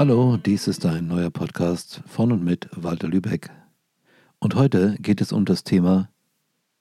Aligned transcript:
Hallo, 0.00 0.38
dies 0.38 0.66
ist 0.66 0.86
ein 0.86 1.08
neuer 1.08 1.28
Podcast 1.28 2.00
von 2.06 2.32
und 2.32 2.42
mit 2.42 2.70
Walter 2.74 3.06
Lübeck. 3.06 3.50
Und 4.38 4.54
heute 4.54 4.96
geht 4.98 5.20
es 5.20 5.30
um 5.30 5.44
das 5.44 5.62
Thema, 5.62 6.08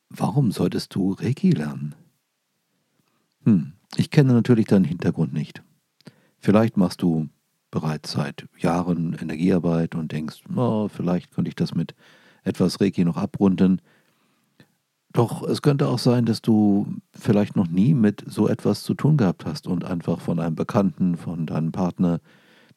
warum 0.10 0.54
solltest 0.54 0.96
du 0.96 1.12
Reiki 1.12 1.50
lernen? 1.52 1.96
Hm, 3.44 3.74
ich 3.98 4.10
kenne 4.10 4.32
natürlich 4.32 4.68
deinen 4.68 4.86
Hintergrund 4.86 5.34
nicht. 5.34 5.62
Vielleicht 6.38 6.78
machst 6.78 7.02
du 7.02 7.28
bereits 7.72 8.14
seit 8.14 8.48
Jahren 8.58 9.18
Energiearbeit 9.20 9.96
und 9.96 10.14
denkst, 10.14 10.44
oh, 10.56 10.88
vielleicht 10.88 11.32
könnte 11.32 11.50
ich 11.50 11.56
das 11.56 11.76
mit 11.76 11.96
etwas 12.46 12.80
Reiki 12.80 13.04
noch 13.04 13.18
abrunden. 13.18 13.82
Doch 15.12 15.44
es 15.44 15.62
könnte 15.62 15.90
auch 15.90 16.00
sein, 16.00 16.24
dass 16.24 16.42
du 16.42 16.88
vielleicht 17.12 17.58
noch 17.58 17.68
nie 17.68 17.94
mit 17.94 18.24
so 18.26 18.48
etwas 18.48 18.84
zu 18.84 18.94
tun 18.94 19.18
gehabt 19.18 19.46
hast 19.46 19.68
und 19.68 19.84
einfach 19.84 20.22
von 20.22 20.40
einem 20.40 20.56
Bekannten, 20.56 21.18
von 21.18 21.46
deinem 21.46 21.74
Partner, 21.74 22.22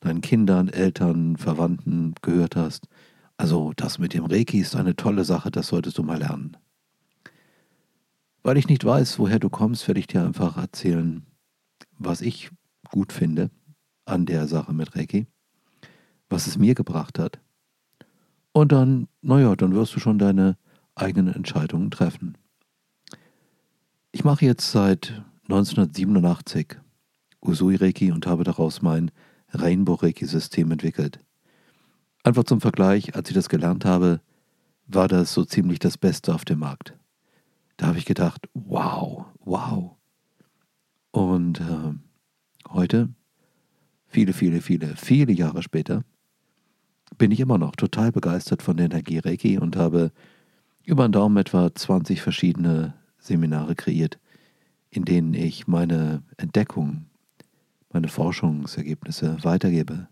deinen 0.02 0.20
Kindern, 0.20 0.68
Eltern, 0.68 1.36
Verwandten 1.36 2.14
gehört 2.22 2.56
hast. 2.56 2.88
Also 3.36 3.72
das 3.76 3.98
mit 3.98 4.14
dem 4.14 4.26
Reiki 4.26 4.58
ist 4.60 4.76
eine 4.76 4.96
tolle 4.96 5.24
Sache, 5.24 5.50
das 5.50 5.68
solltest 5.68 5.98
du 5.98 6.02
mal 6.02 6.18
lernen. 6.18 6.56
Weil 8.42 8.56
ich 8.56 8.68
nicht 8.68 8.84
weiß, 8.84 9.18
woher 9.18 9.38
du 9.38 9.48
kommst, 9.48 9.86
werde 9.86 10.00
ich 10.00 10.08
dir 10.08 10.24
einfach 10.24 10.56
erzählen, 10.56 11.24
was 11.98 12.20
ich 12.20 12.50
gut 12.90 13.12
finde 13.12 13.50
an 14.04 14.26
der 14.26 14.48
Sache 14.48 14.72
mit 14.72 14.96
Reiki, 14.96 15.26
was 16.28 16.46
es 16.46 16.58
mir 16.58 16.74
gebracht 16.74 17.18
hat. 17.18 17.40
Und 18.52 18.72
dann, 18.72 19.08
naja, 19.22 19.54
dann 19.56 19.74
wirst 19.74 19.94
du 19.94 20.00
schon 20.00 20.18
deine 20.18 20.56
eigenen 20.94 21.32
Entscheidungen 21.32 21.90
treffen. 21.90 22.36
Ich 24.10 24.24
mache 24.24 24.44
jetzt 24.44 24.70
seit 24.72 25.22
1987 25.44 26.76
Usui 27.40 27.76
Reiki 27.76 28.12
und 28.12 28.26
habe 28.26 28.44
daraus 28.44 28.82
mein 28.82 29.10
Rainbow 29.52 29.94
Reiki 29.94 30.26
System 30.26 30.70
entwickelt. 30.70 31.20
Einfach 32.24 32.44
zum 32.44 32.60
Vergleich, 32.60 33.14
als 33.14 33.28
ich 33.28 33.34
das 33.34 33.48
gelernt 33.48 33.84
habe, 33.84 34.20
war 34.86 35.08
das 35.08 35.32
so 35.32 35.44
ziemlich 35.44 35.78
das 35.78 35.98
Beste 35.98 36.34
auf 36.34 36.44
dem 36.44 36.60
Markt. 36.60 36.94
Da 37.76 37.86
habe 37.86 37.98
ich 37.98 38.04
gedacht, 38.04 38.48
wow, 38.54 39.24
wow. 39.40 39.96
Und 41.10 41.60
äh, 41.60 41.94
heute, 42.70 43.08
viele, 44.06 44.32
viele, 44.32 44.60
viele, 44.60 44.96
viele 44.96 45.32
Jahre 45.32 45.62
später, 45.62 46.04
bin 47.18 47.30
ich 47.30 47.40
immer 47.40 47.58
noch 47.58 47.76
total 47.76 48.12
begeistert 48.12 48.62
von 48.62 48.76
der 48.76 48.86
Energie 48.86 49.18
Reiki 49.18 49.58
und 49.58 49.76
habe 49.76 50.12
über 50.84 51.06
den 51.06 51.12
Daumen 51.12 51.36
etwa 51.36 51.74
20 51.74 52.22
verschiedene 52.22 52.94
Seminare 53.18 53.74
kreiert, 53.74 54.18
in 54.90 55.04
denen 55.04 55.34
ich 55.34 55.66
meine 55.66 56.22
Entdeckungen, 56.36 57.10
meine 57.92 58.08
Forschungsergebnisse 58.08 59.38
weitergebe. 59.42 60.08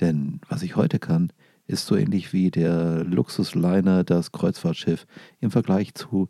Denn 0.00 0.40
was 0.48 0.62
ich 0.62 0.76
heute 0.76 0.98
kann, 0.98 1.32
ist 1.66 1.86
so 1.86 1.96
ähnlich 1.96 2.32
wie 2.32 2.50
der 2.50 3.04
Luxusliner, 3.04 4.04
das 4.04 4.32
Kreuzfahrtschiff, 4.32 5.06
im 5.40 5.50
Vergleich 5.50 5.94
zu 5.94 6.28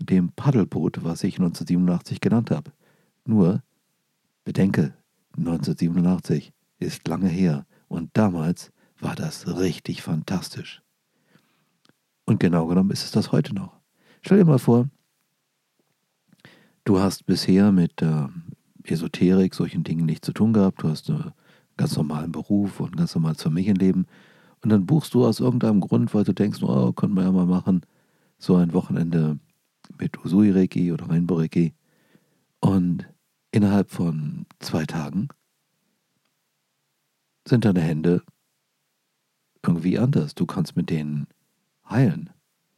dem 0.00 0.32
Paddelboot, 0.32 1.04
was 1.04 1.22
ich 1.22 1.34
1987 1.38 2.20
genannt 2.20 2.50
habe. 2.50 2.72
Nur, 3.24 3.62
bedenke, 4.44 4.94
1987 5.36 6.52
ist 6.78 7.06
lange 7.08 7.28
her 7.28 7.66
und 7.88 8.10
damals 8.14 8.72
war 8.98 9.14
das 9.14 9.46
richtig 9.58 10.02
fantastisch. 10.02 10.82
Und 12.24 12.40
genau 12.40 12.66
genommen 12.66 12.90
ist 12.90 13.04
es 13.04 13.10
das 13.10 13.32
heute 13.32 13.54
noch. 13.54 13.78
Stell 14.22 14.38
dir 14.38 14.44
mal 14.44 14.58
vor, 14.58 14.88
du 16.84 16.98
hast 16.98 17.26
bisher 17.26 17.70
mit 17.72 18.00
äh, 18.02 18.26
Esoterik, 18.84 19.54
solchen 19.54 19.84
Dingen 19.84 20.06
nichts 20.06 20.26
zu 20.26 20.32
tun 20.32 20.52
gehabt, 20.52 20.82
du 20.82 20.88
hast 20.88 21.08
einen 21.10 21.32
ganz 21.76 21.96
normalen 21.96 22.32
Beruf 22.32 22.80
und 22.80 22.92
ein 22.92 22.96
ganz 22.96 23.14
normales 23.14 23.42
Familienleben 23.42 24.06
und 24.62 24.70
dann 24.70 24.86
buchst 24.86 25.14
du 25.14 25.24
aus 25.24 25.40
irgendeinem 25.40 25.80
Grund, 25.80 26.14
weil 26.14 26.24
du 26.24 26.32
denkst, 26.32 26.62
oh, 26.62 26.92
können 26.92 27.14
wir 27.14 27.22
ja 27.22 27.32
mal 27.32 27.46
machen, 27.46 27.82
so 28.38 28.56
ein 28.56 28.72
Wochenende 28.72 29.38
mit 29.98 30.24
Usui 30.24 30.50
Reiki 30.50 30.92
oder 30.92 31.08
Rainbow 31.08 31.36
Reiki 31.36 31.74
und 32.60 33.08
innerhalb 33.50 33.90
von 33.90 34.46
zwei 34.58 34.84
Tagen 34.84 35.28
sind 37.46 37.64
deine 37.64 37.80
Hände 37.80 38.22
irgendwie 39.62 39.98
anders. 39.98 40.34
Du 40.34 40.46
kannst 40.46 40.76
mit 40.76 40.90
denen 40.90 41.26
heilen. 41.88 42.30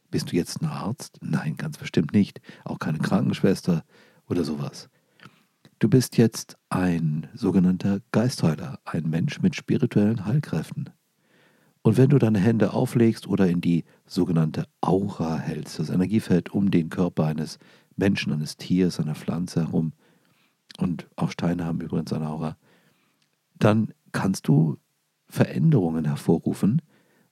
Bist 0.09 0.31
du 0.31 0.35
jetzt 0.35 0.61
ein 0.61 0.67
Arzt? 0.67 1.17
Nein, 1.21 1.57
ganz 1.57 1.77
bestimmt 1.77 2.13
nicht. 2.13 2.41
Auch 2.63 2.79
keine 2.79 2.99
Krankenschwester 2.99 3.83
oder 4.27 4.43
sowas. 4.43 4.89
Du 5.79 5.89
bist 5.89 6.17
jetzt 6.17 6.57
ein 6.69 7.27
sogenannter 7.35 7.99
Geistheiler, 8.11 8.79
ein 8.83 9.07
Mensch 9.11 9.41
mit 9.41 9.55
spirituellen 9.55 10.25
Heilkräften. 10.25 10.89
Und 11.83 11.97
wenn 11.97 12.09
du 12.09 12.17
deine 12.17 12.39
Hände 12.39 12.73
auflegst 12.73 13.27
oder 13.27 13.47
in 13.47 13.61
die 13.61 13.85
sogenannte 14.07 14.65
Aura 14.81 15.37
hältst, 15.37 15.77
das 15.77 15.91
Energiefeld 15.91 16.49
um 16.49 16.71
den 16.71 16.89
Körper 16.89 17.25
eines 17.25 17.59
Menschen, 17.95 18.33
eines 18.33 18.57
Tiers, 18.57 18.99
einer 18.99 19.13
Pflanze 19.13 19.61
herum, 19.67 19.93
und 20.79 21.07
auch 21.15 21.29
Steine 21.29 21.65
haben 21.65 21.79
übrigens 21.79 22.11
eine 22.11 22.27
Aura, 22.27 22.57
dann 23.59 23.93
kannst 24.11 24.47
du 24.47 24.77
Veränderungen 25.27 26.05
hervorrufen, 26.05 26.81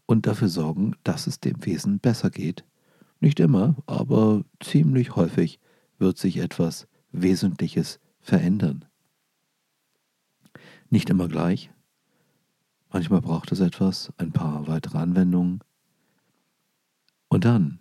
und 0.05 0.27
dafür 0.27 0.49
sorgen, 0.49 0.95
dass 1.03 1.25
es 1.25 1.39
dem 1.39 1.65
Wesen 1.65 1.99
besser 1.99 2.29
geht. 2.29 2.63
Nicht 3.19 3.39
immer, 3.39 3.75
aber 3.87 4.43
ziemlich 4.59 5.15
häufig 5.15 5.59
wird 5.97 6.19
sich 6.19 6.37
etwas 6.37 6.87
Wesentliches 7.11 7.99
verändern. 8.25 8.85
Nicht 10.89 11.09
immer 11.09 11.27
gleich. 11.27 11.71
Manchmal 12.91 13.21
braucht 13.21 13.51
es 13.51 13.59
etwas, 13.59 14.11
ein 14.17 14.31
paar 14.31 14.67
weitere 14.67 14.97
Anwendungen. 14.97 15.59
Und 17.27 17.45
dann 17.45 17.79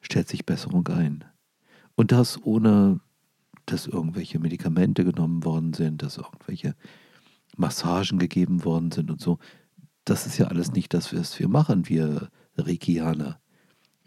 stellt 0.00 0.28
sich 0.28 0.46
Besserung 0.46 0.86
ein. 0.88 1.24
Und 1.94 2.12
das 2.12 2.42
ohne, 2.42 3.00
dass 3.66 3.86
irgendwelche 3.86 4.38
Medikamente 4.38 5.04
genommen 5.04 5.44
worden 5.44 5.74
sind, 5.74 6.02
dass 6.02 6.16
irgendwelche 6.16 6.74
Massagen 7.56 8.18
gegeben 8.18 8.64
worden 8.64 8.90
sind 8.90 9.10
und 9.10 9.20
so 9.20 9.38
das 10.08 10.26
ist 10.26 10.38
ja 10.38 10.46
alles 10.46 10.72
nicht 10.72 10.94
das, 10.94 11.14
was 11.14 11.38
wir 11.38 11.48
machen, 11.48 11.88
wir 11.88 12.30
Reikianer. 12.56 13.40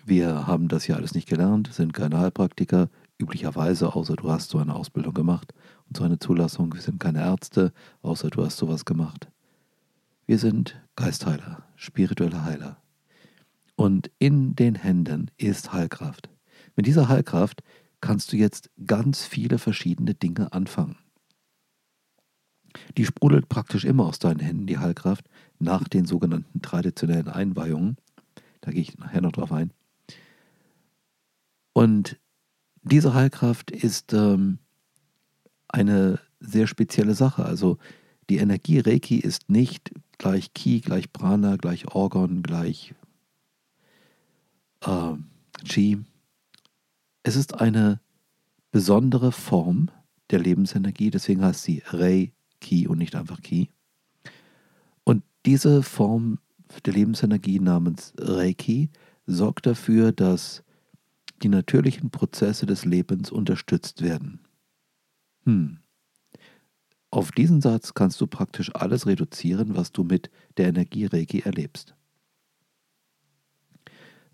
Wir 0.04 0.48
haben 0.48 0.68
das 0.68 0.88
ja 0.88 0.96
alles 0.96 1.14
nicht 1.14 1.30
gelernt, 1.30 1.72
sind 1.72 1.94
keine 1.94 2.18
Heilpraktiker, 2.18 2.90
üblicherweise, 3.22 3.96
außer 3.96 4.16
du 4.16 4.30
hast 4.30 4.50
so 4.50 4.58
eine 4.58 4.76
Ausbildung 4.76 5.14
gemacht 5.14 5.54
und 5.88 5.98
so 5.98 6.04
eine 6.04 6.20
Zulassung. 6.20 6.74
Wir 6.74 6.82
sind 6.82 7.00
keine 7.00 7.20
Ärzte, 7.20 7.72
außer 8.02 8.30
du 8.30 8.44
hast 8.44 8.58
sowas 8.58 8.86
gemacht. 8.86 9.30
Wir 10.26 10.40
sind 10.40 10.82
Geistheiler, 10.96 11.64
spirituelle 11.76 12.44
Heiler. 12.44 12.82
Und 13.76 14.12
in 14.20 14.56
den 14.56 14.76
Händen 14.76 15.32
ist 15.38 15.74
Heilkraft. 15.74 16.30
Mit 16.76 16.86
dieser 16.86 17.10
Heilkraft 17.10 17.64
kannst 18.00 18.32
du 18.32 18.38
jetzt 18.38 18.70
ganz 18.86 19.26
viele 19.26 19.58
verschiedene 19.58 20.14
Dinge 20.14 20.54
anfangen. 20.54 20.98
Die 22.98 23.06
sprudelt 23.06 23.50
praktisch 23.50 23.84
immer 23.84 24.06
aus 24.06 24.20
deinen 24.20 24.40
Händen, 24.40 24.68
die 24.68 24.78
Heilkraft, 24.78 25.26
nach 25.60 25.88
den 25.88 26.06
sogenannten 26.06 26.62
traditionellen 26.62 27.28
Einweihungen. 27.28 27.98
Da 28.62 28.72
gehe 28.72 28.82
ich 28.82 28.98
nachher 28.98 29.22
noch 29.22 29.34
drauf 29.34 29.52
ein. 29.52 29.74
Und 31.74 32.21
diese 32.84 33.14
Heilkraft 33.14 33.72
ist 33.72 34.14
ähm, 34.14 34.60
eine 35.68 36.20
sehr 36.40 36.68
spezielle 36.68 37.14
Sache. 37.14 37.46
Also 37.46 37.78
die 38.30 38.38
Energie 38.38 38.80
Reiki 38.80 39.18
ist 39.18 39.50
nicht 39.50 39.92
gleich 40.18 40.54
Ki, 40.54 40.80
gleich 40.80 41.12
Prana, 41.12 41.58
gleich 41.58 41.88
Orgon, 41.94 42.44
gleich 42.44 42.94
äh, 44.86 45.14
Chi. 45.64 46.00
Es 47.24 47.36
ist 47.36 47.60
eine 47.62 48.00
besondere 48.72 49.32
Form 49.32 49.92
der 50.30 50.40
Lebensenergie, 50.40 51.12
deswegen 51.12 51.44
heißt 51.44 51.64
sie 51.64 51.84
Reiki 51.86 52.88
und 52.88 52.98
nicht 52.98 53.16
einfach 53.16 53.42
Ki. 53.42 53.70
Diese 55.46 55.82
Form 55.82 56.38
der 56.86 56.94
Lebensenergie 56.94 57.60
namens 57.60 58.14
Reiki 58.18 58.90
sorgt 59.26 59.66
dafür, 59.66 60.12
dass 60.12 60.64
die 61.44 61.50
natürlichen 61.50 62.12
Prozesse 62.12 62.66
des 62.66 62.86
Lebens 62.86 63.32
unterstützt 63.32 64.02
werden. 64.02 64.40
Hm. 65.46 65.80
Auf 67.10 67.32
diesen 67.32 67.62
Satz 67.62 67.94
kannst 67.94 68.22
du 68.22 68.28
praktisch 68.28 68.74
alles 68.74 69.06
reduzieren, 69.06 69.76
was 69.76 69.92
du 69.92 70.04
mit 70.04 70.30
der 70.58 70.70
Energie 70.70 71.10
erlebst. 71.42 71.96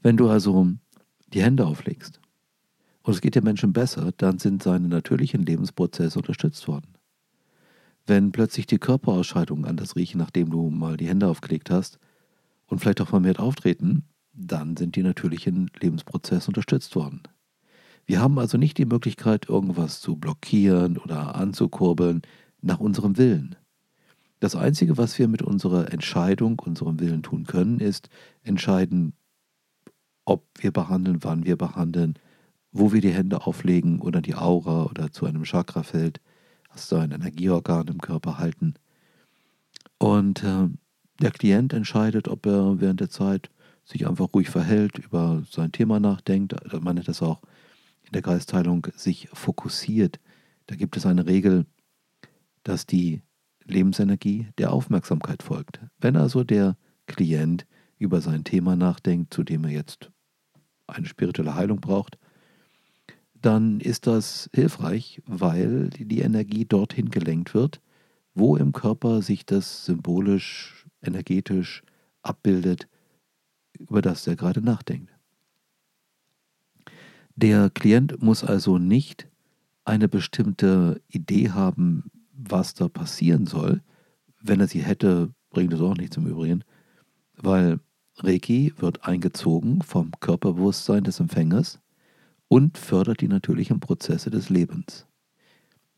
Wenn 0.02 0.16
du 0.16 0.30
also 0.30 0.68
die 1.34 1.42
Hände 1.42 1.66
auflegst 1.66 2.22
und 3.02 3.14
es 3.14 3.22
geht 3.22 3.36
dem 3.36 3.46
Menschen 3.46 3.74
besser, 3.74 4.12
dann 4.18 4.38
sind 4.38 4.62
seine 4.62 4.88
natürlichen 4.88 5.44
Lebensprozesse 5.44 6.20
unterstützt 6.20 6.68
worden. 6.68 6.94
Wenn 8.06 8.32
plötzlich 8.32 8.68
die 8.68 8.78
Körperausscheidungen 8.78 9.66
anders 9.66 9.96
riechen, 9.96 10.20
nachdem 10.20 10.52
du 10.52 10.70
mal 10.70 10.98
die 10.98 11.08
Hände 11.08 11.28
aufgelegt 11.28 11.72
hast 11.72 12.00
und 12.68 12.80
vielleicht 12.80 13.02
auch 13.02 13.10
vermehrt 13.10 13.40
auftreten, 13.40 14.06
dann 14.38 14.78
sind 14.78 14.96
die 14.96 15.04
natürlichen 15.04 15.72
Lebensprozesse 15.82 16.48
unterstützt 16.50 16.96
worden. 16.96 17.24
Wir 18.06 18.22
haben 18.22 18.40
also 18.40 18.58
nicht 18.58 18.78
die 18.78 18.86
Möglichkeit, 18.86 19.50
irgendwas 19.50 20.00
zu 20.00 20.16
blockieren 20.16 20.98
oder 20.98 21.36
anzukurbeln 21.36 22.22
nach 22.62 22.80
unserem 22.80 23.18
Willen. 23.18 23.56
Das 24.40 24.56
Einzige, 24.56 24.98
was 24.98 25.18
wir 25.18 25.28
mit 25.28 25.42
unserer 25.42 25.92
Entscheidung, 25.92 26.60
unserem 26.60 27.00
Willen 27.00 27.24
tun 27.24 27.46
können, 27.46 27.80
ist 27.80 28.10
entscheiden, 28.44 29.14
ob 30.26 30.46
wir 30.60 30.72
behandeln, 30.72 31.24
wann 31.24 31.46
wir 31.46 31.58
behandeln, 31.58 32.14
wo 32.72 32.94
wir 32.94 33.02
die 33.02 33.14
Hände 33.14 33.46
auflegen 33.46 34.00
oder 34.00 34.22
die 34.22 34.36
Aura 34.36 34.84
oder 34.84 35.12
zu 35.12 35.26
einem 35.26 35.44
Chakrafeld, 35.44 36.22
also 36.70 36.98
ein 36.98 37.12
Energieorgan 37.12 37.88
im 37.88 38.00
Körper 38.00 38.38
halten. 38.38 38.76
Und 39.98 40.44
äh, 40.44 40.70
der 41.20 41.32
Klient 41.32 41.74
entscheidet, 41.74 42.28
ob 42.28 42.46
er 42.46 42.80
während 42.80 43.00
der 43.00 43.10
Zeit 43.10 43.50
sich 43.88 44.06
einfach 44.08 44.34
ruhig 44.34 44.50
verhält, 44.50 44.98
über 45.00 45.44
sein 45.50 45.72
Thema 45.72 46.00
nachdenkt. 46.00 46.54
Man 46.74 46.96
nennt 46.96 47.08
das 47.08 47.22
auch 47.22 47.42
in 48.04 48.12
der 48.12 48.22
Geistheilung, 48.22 48.88
sich 48.96 49.30
fokussiert. 49.34 50.20
Da 50.68 50.76
gibt 50.76 50.98
es 50.98 51.06
eine 51.06 51.26
Regel, 51.26 51.66
dass 52.64 52.86
die 52.86 53.22
Lebensenergie 53.64 54.48
der 54.58 54.74
Aufmerksamkeit 54.74 55.42
folgt. 55.42 55.80
Wenn 56.00 56.18
also 56.18 56.44
der 56.44 56.78
Klient 57.06 57.66
über 57.98 58.20
sein 58.20 58.44
Thema 58.44 58.76
nachdenkt, 58.76 59.34
zu 59.34 59.44
dem 59.44 59.64
er 59.64 59.72
jetzt 59.72 60.12
eine 60.88 61.08
spirituelle 61.08 61.56
Heilung 61.56 61.80
braucht, 61.80 62.18
dann 63.34 63.80
ist 63.80 64.08
das 64.08 64.50
hilfreich, 64.54 65.22
weil 65.26 65.90
die 65.92 66.20
Energie 66.20 66.66
dorthin 66.66 67.10
gelenkt 67.10 67.54
wird, 67.54 67.82
wo 68.34 68.58
im 68.58 68.74
Körper 68.74 69.22
sich 69.22 69.46
das 69.46 69.86
symbolisch, 69.86 70.86
energetisch 71.02 71.84
abbildet, 72.22 72.88
über 73.80 74.02
das 74.02 74.28
er 74.28 74.36
gerade 74.36 74.62
nachdenkt. 74.62 75.12
Der 77.36 77.70
Klient 77.70 78.22
muss 78.22 78.44
also 78.44 78.78
nicht 78.78 79.28
eine 79.86 80.10
bestimmte 80.10 81.02
Idee 81.08 81.52
haben, 81.52 82.12
was 82.34 82.74
da 82.74 82.90
passieren 82.90 83.46
soll. 83.46 83.82
Wenn 84.42 84.60
er 84.60 84.68
sie 84.68 84.82
hätte, 84.82 85.34
bringt 85.50 85.74
es 85.74 85.82
auch 85.82 85.96
nichts 85.96 86.18
im 86.18 86.28
Übrigen, 86.28 86.64
weil 87.36 87.80
Reiki 88.18 88.74
wird 88.78 89.06
eingezogen 89.06 89.82
vom 89.82 90.12
Körperbewusstsein 90.20 91.04
des 91.04 91.20
Empfängers 91.20 91.80
und 92.48 92.78
fördert 92.78 93.22
die 93.22 93.28
natürlichen 93.28 93.80
Prozesse 93.80 94.30
des 94.30 94.50
Lebens. 94.50 95.06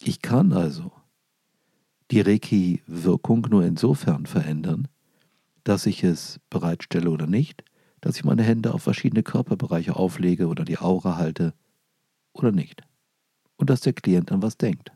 Ich 0.01 0.21
kann 0.21 0.53
also 0.53 0.91
die 2.11 2.21
Reiki-Wirkung 2.21 3.47
nur 3.49 3.65
insofern 3.65 4.25
verändern, 4.25 4.87
dass 5.63 5.85
ich 5.85 6.03
es 6.03 6.39
bereitstelle 6.49 7.09
oder 7.09 7.27
nicht, 7.27 7.63
dass 8.01 8.15
ich 8.15 8.23
meine 8.23 8.43
Hände 8.43 8.73
auf 8.73 8.83
verschiedene 8.83 9.23
Körperbereiche 9.23 9.95
auflege 9.95 10.47
oder 10.47 10.65
die 10.65 10.79
Aura 10.79 11.17
halte 11.17 11.53
oder 12.33 12.51
nicht. 12.51 12.81
Und 13.57 13.69
dass 13.69 13.81
der 13.81 13.93
Klient 13.93 14.31
an 14.31 14.41
was 14.41 14.57
denkt. 14.57 14.91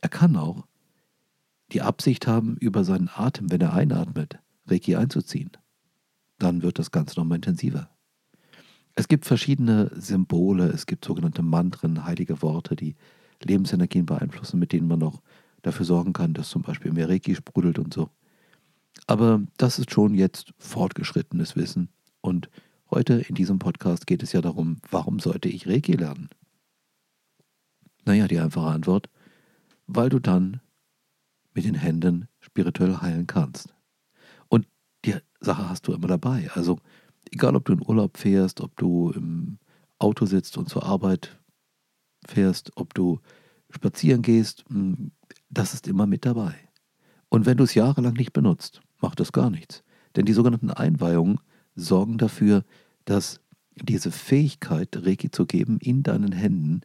Er 0.00 0.08
kann 0.08 0.36
auch 0.36 0.66
die 1.72 1.82
Absicht 1.82 2.26
haben, 2.26 2.56
über 2.56 2.84
seinen 2.84 3.10
Atem, 3.14 3.50
wenn 3.50 3.60
er 3.60 3.74
einatmet, 3.74 4.38
Reiki 4.66 4.96
einzuziehen 4.96 5.50
dann 6.38 6.62
wird 6.62 6.78
das 6.78 6.90
Ganze 6.90 7.18
nochmal 7.18 7.36
intensiver. 7.36 7.90
Es 8.94 9.08
gibt 9.08 9.26
verschiedene 9.26 9.90
Symbole, 9.94 10.68
es 10.68 10.86
gibt 10.86 11.04
sogenannte 11.04 11.42
Mantren, 11.42 12.04
heilige 12.04 12.42
Worte, 12.42 12.74
die 12.74 12.96
Lebensenergien 13.42 14.06
beeinflussen, 14.06 14.58
mit 14.58 14.72
denen 14.72 14.88
man 14.88 14.98
noch 14.98 15.22
dafür 15.62 15.86
sorgen 15.86 16.12
kann, 16.12 16.34
dass 16.34 16.48
zum 16.48 16.62
Beispiel 16.62 16.92
mehr 16.92 17.08
Reiki 17.08 17.34
sprudelt 17.34 17.78
und 17.78 17.94
so. 17.94 18.10
Aber 19.06 19.42
das 19.56 19.78
ist 19.78 19.90
schon 19.90 20.14
jetzt 20.14 20.52
fortgeschrittenes 20.58 21.56
Wissen. 21.56 21.88
Und 22.20 22.50
heute 22.90 23.14
in 23.14 23.34
diesem 23.34 23.58
Podcast 23.58 24.06
geht 24.06 24.22
es 24.22 24.32
ja 24.32 24.40
darum, 24.40 24.78
warum 24.90 25.18
sollte 25.20 25.48
ich 25.48 25.66
Reiki 25.66 25.92
lernen? 25.92 26.28
Naja, 28.04 28.26
die 28.28 28.38
einfache 28.38 28.68
Antwort, 28.68 29.08
weil 29.86 30.08
du 30.08 30.18
dann 30.18 30.60
mit 31.54 31.64
den 31.64 31.74
Händen 31.74 32.28
spirituell 32.40 32.98
heilen 33.00 33.26
kannst 33.26 33.74
die 35.04 35.14
Sache 35.40 35.68
hast 35.68 35.86
du 35.86 35.92
immer 35.92 36.08
dabei. 36.08 36.50
Also 36.54 36.78
egal, 37.30 37.56
ob 37.56 37.64
du 37.64 37.72
in 37.72 37.82
Urlaub 37.86 38.16
fährst, 38.16 38.60
ob 38.60 38.76
du 38.76 39.10
im 39.12 39.58
Auto 39.98 40.26
sitzt 40.26 40.56
und 40.58 40.68
zur 40.68 40.84
Arbeit 40.84 41.38
fährst, 42.26 42.72
ob 42.76 42.94
du 42.94 43.20
spazieren 43.70 44.22
gehst, 44.22 44.64
hm, 44.68 45.12
das 45.50 45.74
ist 45.74 45.88
immer 45.88 46.06
mit 46.06 46.24
dabei. 46.24 46.54
Und 47.28 47.46
wenn 47.46 47.56
du 47.56 47.64
es 47.64 47.74
jahrelang 47.74 48.14
nicht 48.14 48.32
benutzt, 48.32 48.80
macht 49.00 49.20
das 49.20 49.32
gar 49.32 49.50
nichts. 49.50 49.82
Denn 50.16 50.24
die 50.24 50.32
sogenannten 50.32 50.70
Einweihungen 50.70 51.40
sorgen 51.74 52.18
dafür, 52.18 52.64
dass 53.04 53.40
diese 53.74 54.10
Fähigkeit, 54.10 54.88
Reiki 54.96 55.30
zu 55.30 55.46
geben, 55.46 55.78
in 55.80 56.02
deinen 56.02 56.32
Händen 56.32 56.80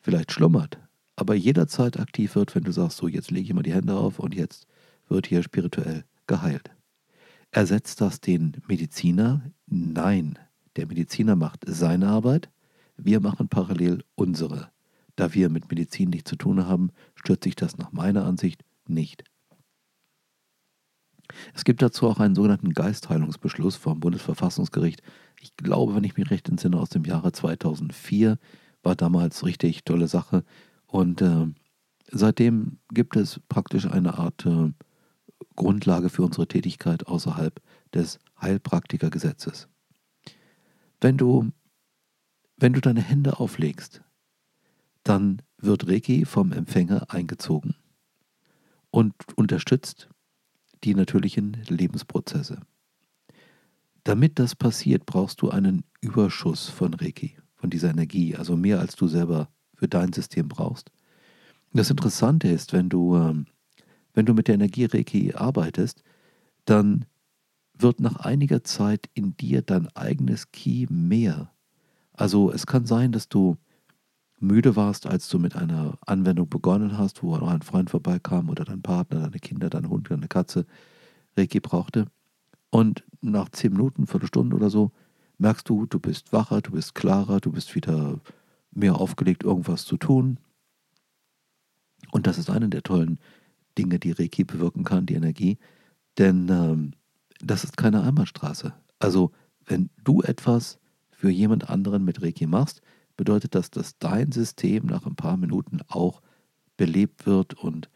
vielleicht 0.00 0.32
schlummert, 0.32 0.78
aber 1.16 1.34
jederzeit 1.34 1.98
aktiv 1.98 2.34
wird, 2.34 2.54
wenn 2.54 2.64
du 2.64 2.72
sagst, 2.72 2.98
so 2.98 3.08
jetzt 3.08 3.30
lege 3.30 3.46
ich 3.46 3.54
mal 3.54 3.62
die 3.62 3.72
Hände 3.72 3.94
auf 3.94 4.18
und 4.18 4.34
jetzt 4.34 4.66
wird 5.08 5.26
hier 5.26 5.42
spirituell 5.42 6.04
geheilt. 6.26 6.70
Ersetzt 7.50 8.00
das 8.00 8.20
den 8.20 8.56
Mediziner? 8.66 9.42
Nein, 9.66 10.38
der 10.76 10.86
Mediziner 10.86 11.36
macht 11.36 11.64
seine 11.66 12.08
Arbeit, 12.08 12.50
wir 12.96 13.20
machen 13.20 13.48
parallel 13.48 14.04
unsere. 14.14 14.70
Da 15.16 15.34
wir 15.34 15.48
mit 15.48 15.70
Medizin 15.70 16.10
nichts 16.10 16.30
zu 16.30 16.36
tun 16.36 16.66
haben, 16.66 16.90
stört 17.14 17.44
sich 17.44 17.54
das 17.54 17.78
nach 17.78 17.92
meiner 17.92 18.24
Ansicht 18.24 18.64
nicht. 18.86 19.24
Es 21.54 21.64
gibt 21.64 21.82
dazu 21.82 22.08
auch 22.08 22.20
einen 22.20 22.34
sogenannten 22.34 22.72
Geistheilungsbeschluss 22.72 23.76
vom 23.76 24.00
Bundesverfassungsgericht. 24.00 25.02
Ich 25.40 25.56
glaube, 25.56 25.94
wenn 25.94 26.04
ich 26.04 26.16
mich 26.16 26.30
recht 26.30 26.48
entsinne, 26.48 26.78
aus 26.78 26.88
dem 26.88 27.04
Jahre 27.04 27.32
2004 27.32 28.38
war 28.82 28.96
damals 28.96 29.44
richtig 29.44 29.84
tolle 29.84 30.08
Sache. 30.08 30.44
Und 30.86 31.22
äh, 31.22 31.46
seitdem 32.10 32.78
gibt 32.92 33.16
es 33.16 33.40
praktisch 33.48 33.86
eine 33.86 34.18
Art 34.18 34.46
äh, 34.46 34.72
Grundlage 35.56 36.08
für 36.08 36.22
unsere 36.22 36.46
Tätigkeit 36.46 37.06
außerhalb 37.06 37.60
des 37.92 38.18
Heilpraktikergesetzes. 38.40 39.68
Wenn 41.00 41.16
du, 41.16 41.50
wenn 42.56 42.72
du 42.72 42.80
deine 42.80 43.02
Hände 43.02 43.38
auflegst, 43.38 44.02
dann 45.02 45.42
wird 45.58 45.88
Reiki 45.88 46.24
vom 46.24 46.52
Empfänger 46.52 47.10
eingezogen 47.10 47.74
und 48.90 49.14
unterstützt 49.36 50.08
die 50.84 50.94
natürlichen 50.94 51.56
Lebensprozesse. 51.68 52.60
Damit 54.04 54.38
das 54.38 54.54
passiert, 54.54 55.06
brauchst 55.06 55.40
du 55.40 55.50
einen 55.50 55.84
Überschuss 56.00 56.68
von 56.68 56.92
Reiki, 56.94 57.36
von 57.54 57.70
dieser 57.70 57.90
Energie, 57.90 58.36
also 58.36 58.56
mehr 58.56 58.80
als 58.80 58.96
du 58.96 59.08
selber 59.08 59.48
für 59.74 59.88
dein 59.88 60.12
System 60.12 60.48
brauchst. 60.48 60.90
Das 61.72 61.90
Interessante 61.90 62.48
ist, 62.48 62.72
wenn 62.72 62.88
du 62.88 63.16
ähm, 63.16 63.46
wenn 64.14 64.26
du 64.26 64.32
mit 64.32 64.48
der 64.48 64.54
Energie 64.54 64.84
Reiki 64.86 65.34
arbeitest, 65.34 66.02
dann 66.64 67.04
wird 67.76 68.00
nach 68.00 68.16
einiger 68.16 68.62
Zeit 68.62 69.10
in 69.12 69.36
dir 69.36 69.60
dein 69.60 69.88
eigenes 69.96 70.52
Ki 70.52 70.86
mehr. 70.88 71.52
Also 72.12 72.52
es 72.52 72.66
kann 72.66 72.86
sein, 72.86 73.10
dass 73.10 73.28
du 73.28 73.56
müde 74.46 74.76
warst, 74.76 75.06
als 75.06 75.28
du 75.28 75.38
mit 75.38 75.56
einer 75.56 75.98
Anwendung 76.06 76.48
begonnen 76.48 76.98
hast, 76.98 77.22
wo 77.22 77.36
noch 77.36 77.48
ein 77.48 77.62
Freund 77.62 77.90
vorbeikam 77.90 78.48
oder 78.48 78.64
dein 78.64 78.82
Partner, 78.82 79.20
deine 79.20 79.38
Kinder, 79.38 79.70
dein 79.70 79.88
Hund, 79.88 80.10
deine 80.10 80.28
Katze 80.28 80.66
Reiki 81.36 81.60
brauchte. 81.60 82.06
Und 82.70 83.04
nach 83.20 83.48
zehn 83.50 83.72
Minuten, 83.72 84.06
Viertelstunde 84.06 84.56
oder 84.56 84.70
so, 84.70 84.92
merkst 85.38 85.68
du, 85.68 85.86
du 85.86 85.98
bist 85.98 86.32
wacher, 86.32 86.60
du 86.60 86.72
bist 86.72 86.94
klarer, 86.94 87.40
du 87.40 87.52
bist 87.52 87.74
wieder 87.74 88.20
mehr 88.70 88.96
aufgelegt, 88.96 89.44
irgendwas 89.44 89.84
zu 89.84 89.96
tun. 89.96 90.38
Und 92.12 92.26
das 92.26 92.38
ist 92.38 92.50
eine 92.50 92.68
der 92.68 92.82
tollen 92.82 93.18
Dinge, 93.78 93.98
die 93.98 94.12
Reiki 94.12 94.44
bewirken 94.44 94.84
kann, 94.84 95.06
die 95.06 95.14
Energie. 95.14 95.58
Denn 96.18 96.48
ähm, 96.48 96.92
das 97.40 97.64
ist 97.64 97.76
keine 97.76 98.02
Einbahnstraße. 98.02 98.72
Also, 98.98 99.32
wenn 99.64 99.90
du 100.02 100.22
etwas 100.22 100.78
für 101.10 101.30
jemand 101.30 101.70
anderen 101.70 102.04
mit 102.04 102.22
Reiki 102.22 102.46
machst, 102.46 102.82
bedeutet 103.16 103.54
das, 103.54 103.70
dass 103.70 103.98
dein 103.98 104.32
System 104.32 104.86
nach 104.86 105.06
ein 105.06 105.16
paar 105.16 105.36
Minuten 105.36 105.80
auch 105.88 106.20
belebt 106.76 107.26
wird 107.26 107.54
und 107.54 107.88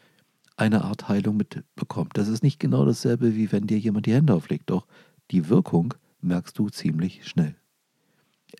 eine 0.57 0.85
Art 0.85 1.09
Heilung 1.09 1.37
mitbekommt. 1.37 2.17
Das 2.17 2.29
ist 2.29 2.43
nicht 2.43 2.59
genau 2.59 2.85
dasselbe, 2.85 3.35
wie 3.37 3.53
wenn 3.53 3.67
dir 3.67 3.79
jemand 3.79 4.07
die 4.07 4.15
Hände 4.15 4.35
auflegt, 4.35 4.71
doch 4.71 4.87
die 5.31 5.49
Wirkung 5.49 5.95
merkst 6.21 6.59
du 6.59 6.69
ziemlich 6.69 7.27
schnell. 7.27 7.57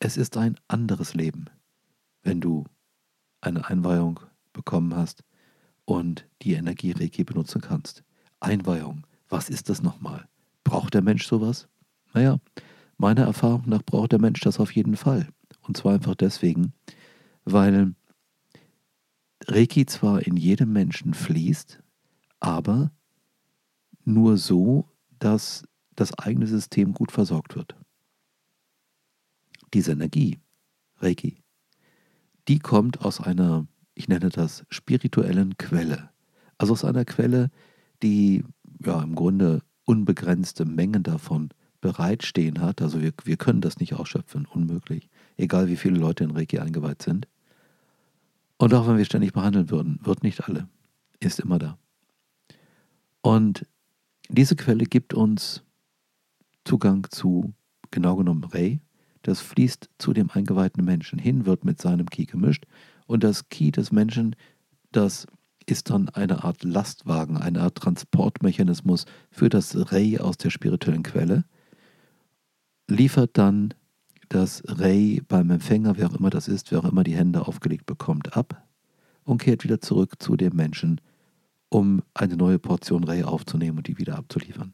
Es 0.01 0.17
ist 0.17 0.37
ein 0.37 0.59
anderes 0.69 1.15
Leben, 1.15 1.47
wenn 2.23 2.41
du 2.41 2.65
eine 3.41 3.67
Einweihung 3.69 4.21
bekommen 4.53 4.95
hast 4.95 5.25
und 5.85 6.27
die 6.43 6.53
Energie 6.53 6.93
Reiki 6.93 7.25
benutzen 7.25 7.61
kannst. 7.61 8.05
Einweihung, 8.41 9.07
was 9.29 9.49
ist 9.49 9.69
das 9.69 9.83
nochmal? 9.83 10.29
Braucht 10.63 10.95
der 10.95 11.03
Mensch 11.03 11.27
sowas? 11.27 11.69
Naja, 12.13 12.39
meiner 12.97 13.25
Erfahrung 13.25 13.65
nach 13.67 13.83
braucht 13.83 14.13
der 14.13 14.21
Mensch 14.21 14.41
das 14.41 14.61
auf 14.61 14.73
jeden 14.73 14.97
Fall. 14.97 15.29
Und 15.69 15.77
zwar 15.77 15.95
einfach 15.95 16.15
deswegen, 16.17 16.73
weil 17.45 17.95
Reiki 19.47 19.87
zwar 19.87 20.27
in 20.27 20.37
jedem 20.37 20.73
Menschen 20.73 21.15
fließt, 21.15 21.81
aber 22.41 22.91
nur 24.05 24.37
so, 24.37 24.89
dass 25.19 25.65
das 25.95 26.19
eigene 26.19 26.47
System 26.47 26.93
gut 26.93 27.13
versorgt 27.13 27.55
wird. 27.55 27.77
Diese 29.75 29.93
Energie, 29.93 30.41
Reiki, 30.97 31.37
die 32.49 32.59
kommt 32.59 33.03
aus 33.03 33.21
einer 33.21 33.67
ich 33.99 34.09
nenne 34.09 34.31
das 34.31 34.65
spirituellen 34.71 35.59
Quelle. 35.59 36.11
Also 36.57 36.73
aus 36.73 36.85
einer 36.85 37.05
Quelle, 37.05 37.51
die 38.03 38.45
ja 38.81 39.03
im 39.03 39.17
Grunde 39.17 39.63
unbegrenzte 39.85 40.65
Mengen 40.65 41.03
davon 41.03 41.51
bereitstehen 41.81 42.61
hat. 42.61 42.81
Also 42.81 43.03
wir, 43.03 43.13
wir 43.25 43.37
können 43.37 43.61
das 43.61 43.79
nicht 43.79 43.95
ausschöpfen, 43.95 44.47
unmöglich. 44.47 45.11
Egal 45.39 45.69
wie 45.69 45.77
viele 45.77 45.99
Leute 45.99 46.25
in 46.25 46.33
Reiki 46.33 46.59
eingeweiht 46.59 47.01
sind. 47.01 47.27
Und 48.59 48.75
auch 48.75 48.87
wenn 48.87 48.99
wir 48.99 49.05
ständig 49.05 49.33
behandeln 49.33 49.71
würden, 49.71 50.01
wird 50.03 50.23
nicht 50.23 50.45
alle. 50.45 50.69
Ist 51.21 51.41
immer 51.41 51.59
da. 51.59 51.79
Und 53.23 53.65
diese 54.29 54.57
Quelle 54.57 54.85
gibt 54.85 55.15
uns 55.15 55.63
Zugang 56.65 57.07
zu, 57.11 57.55
genau 57.91 58.17
genommen, 58.17 58.45
Rei. 58.45 58.81
Das 59.23 59.41
fließt 59.41 59.89
zu 59.99 60.13
dem 60.13 60.31
eingeweihten 60.31 60.85
Menschen 60.85 61.19
hin, 61.19 61.47
wird 61.47 61.65
mit 61.65 61.81
seinem 61.81 62.07
Ki 62.07 62.27
gemischt. 62.27 62.67
Und 63.07 63.25
das 63.25 63.49
Ki 63.49 63.71
des 63.71 63.93
Menschen, 63.93 64.37
das 64.93 65.27
ist 65.67 65.91
dann 65.91 66.09
eine 66.09 66.45
Art 66.45 66.65
Lastwagen, 66.65 67.37
eine 67.37 67.61
Art 67.61 67.77
Transportmechanismus 67.77 69.05
für 69.31 69.49
das 69.49 69.93
Rei 69.93 70.21
aus 70.21 70.37
der 70.37 70.51
spirituellen 70.51 71.03
Quelle, 71.03 71.45
liefert 72.89 73.31
dann 73.35 73.75
das 74.29 74.63
Rei 74.67 75.21
beim 75.29 75.51
Empfänger, 75.51 75.97
wer 75.97 76.11
auch 76.11 76.17
immer 76.17 76.31
das 76.31 76.49
ist, 76.49 76.71
wer 76.71 76.81
auch 76.81 76.91
immer 76.91 77.05
die 77.05 77.17
Hände 77.17 77.47
aufgelegt 77.47 77.87
bekommt, 77.87 78.37
ab 78.37 78.67
und 79.25 79.43
kehrt 79.43 79.65
wieder 79.65 79.81
zurück 79.81 80.15
zu 80.19 80.37
dem 80.37 80.55
Menschen, 80.55 81.01
um 81.69 82.03
eine 82.15 82.37
neue 82.37 82.59
Portion 82.59 83.05
Rei 83.05 83.25
aufzunehmen 83.25 83.79
und 83.79 83.89
die 83.89 83.99
wieder 83.99 84.17
abzuliefern. 84.17 84.73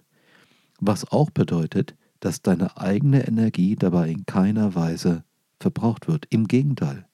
Was 0.80 1.10
auch 1.10 1.30
bedeutet, 1.30 1.94
dass 2.20 2.40
deine 2.40 2.76
eigene 2.78 3.26
Energie 3.26 3.76
dabei 3.76 4.10
in 4.10 4.24
keiner 4.26 4.74
Weise 4.74 5.24
verbraucht 5.60 6.08
wird. 6.08 6.26
Im 6.30 6.48
Gegenteil, 6.48 7.06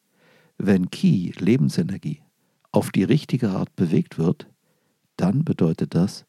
wenn 0.56 0.90
Ki, 0.90 1.32
Lebensenergie, 1.38 2.22
auf 2.72 2.90
die 2.90 3.04
richtige 3.04 3.50
Art 3.50 3.74
bewegt 3.74 4.18
wird, 4.18 4.48
dann 5.16 5.44
bedeutet 5.44 5.94
das, 5.94 6.26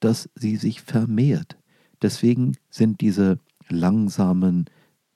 dass 0.00 0.28
sie 0.34 0.56
sich 0.56 0.82
vermehrt. 0.82 1.56
Deswegen 2.02 2.56
sind 2.70 3.00
diese 3.00 3.38
langsamen, 3.68 4.66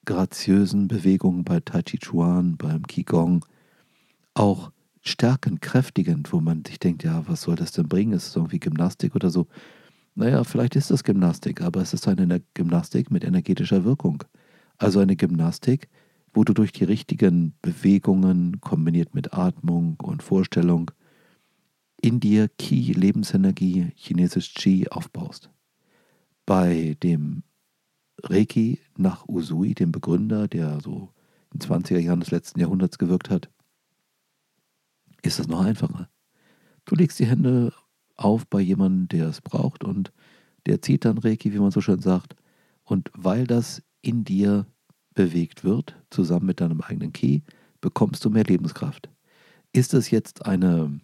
graziösen 0.04 0.88
Bewegungen 0.88 1.44
bei 1.44 1.61
Tai 1.61 1.82
Chi 1.82 1.99
Chuan, 1.99 2.56
beim 2.56 2.87
Qigong 2.87 3.44
auch 4.35 4.73
stärkend, 5.00 5.61
kräftigend, 5.61 6.32
wo 6.32 6.40
man 6.40 6.64
sich 6.64 6.78
denkt, 6.78 7.04
ja, 7.04 7.26
was 7.28 7.42
soll 7.42 7.56
das 7.56 7.73
denn 7.73 7.88
bringen? 7.88 8.12
Ist 8.12 8.28
es 8.28 8.37
irgendwie 8.37 8.61
Gymnastik 8.61 9.14
oder 9.14 9.30
so? 9.30 9.47
Naja, 10.14 10.44
vielleicht 10.44 10.76
ist 10.76 10.90
das 10.90 11.04
Gymnastik, 11.04 11.61
aber 11.62 11.80
es 11.80 11.94
ist 11.94 12.06
eine 12.06 12.42
Gymnastik 12.54 13.11
mit 13.11 13.25
energetischer 13.25 13.85
Wirkung. 13.85 14.25
Also 14.76 15.00
eine 15.00 15.16
Gymnastik, 15.16 15.88
wo 16.35 16.44
du 16.44 16.52
durch 16.52 16.73
die 16.73 16.85
richtigen 16.85 17.54
Bewegungen 17.62 18.61
kombiniert 18.61 19.14
mit 19.14 19.32
Atmung 19.32 19.97
und 20.02 20.23
Vorstellung 20.23 20.90
in 22.00 22.21
dir 22.21 22.49
Qi, 22.49 22.92
Lebensenergie, 22.92 23.92
chinesisch 23.94 24.54
Qi 24.54 24.88
aufbaust. 24.88 25.50
Bei 26.44 26.97
dem 27.02 27.44
Reiki 28.23 28.81
nach 28.97 29.28
Usui, 29.28 29.75
dem 29.75 29.92
Begründer, 29.92 30.49
der 30.49 30.81
so 30.81 31.12
in 31.52 31.61
20er 31.61 31.99
Jahren 31.99 32.21
des 32.21 32.31
letzten 32.31 32.61
Jahrhunderts 32.61 32.99
gewirkt 32.99 33.31
hat, 33.31 33.50
ist 35.23 35.38
es 35.38 35.49
noch 35.49 35.64
einfacher. 35.64 36.09
Du 36.85 36.95
legst 36.95 37.19
die 37.19 37.26
Hände 37.26 37.73
auf 38.16 38.47
bei 38.47 38.61
jemandem, 38.61 39.09
der 39.09 39.28
es 39.28 39.40
braucht 39.40 39.85
und 39.85 40.12
der 40.66 40.83
zieht 40.83 41.04
dann 41.04 41.19
Reiki, 41.19 41.52
wie 41.52 41.59
man 41.59 41.71
so 41.71 41.81
schön 41.81 42.00
sagt. 42.00 42.37
Und 42.85 43.11
weil 43.14 43.47
das 43.47 43.83
in 44.00 44.25
dir 44.25 44.66
bewegt 45.14 45.64
wird, 45.64 45.97
zusammen 46.11 46.47
mit 46.47 46.61
deinem 46.61 46.81
eigenen 46.81 47.12
Key, 47.12 47.40
bekommst 47.81 48.25
du 48.25 48.31
mehr 48.31 48.45
Lebenskraft. 48.45 49.09
Ist 49.73 49.92
das 49.92 50.11
jetzt 50.11 50.47
eine, 50.47 51.00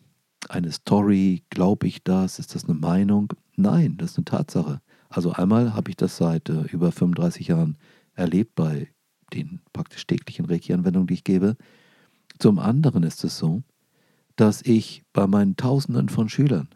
eine 0.48 0.72
Story? 0.72 1.44
Glaube 1.50 1.86
ich 1.86 2.02
das? 2.02 2.38
Ist 2.38 2.54
das 2.54 2.64
eine 2.64 2.74
Meinung? 2.74 3.32
Nein, 3.56 3.96
das 3.96 4.12
ist 4.12 4.18
eine 4.18 4.24
Tatsache. 4.26 4.80
Also 5.08 5.32
einmal 5.32 5.74
habe 5.74 5.90
ich 5.90 5.96
das 5.96 6.16
seit 6.16 6.48
äh, 6.48 6.62
über 6.72 6.92
35 6.92 7.48
Jahren 7.48 7.76
erlebt 8.14 8.54
bei 8.54 8.88
den 9.32 9.60
praktisch 9.72 10.06
täglichen 10.06 10.46
Reiki-Anwendungen, 10.46 11.06
die 11.06 11.14
ich 11.14 11.24
gebe. 11.24 11.56
Zum 12.38 12.58
anderen 12.58 13.02
ist 13.02 13.24
es 13.24 13.38
so, 13.38 13.62
dass 14.36 14.62
ich 14.62 15.02
bei 15.12 15.26
meinen 15.26 15.56
Tausenden 15.56 16.08
von 16.08 16.28
Schülern 16.28 16.68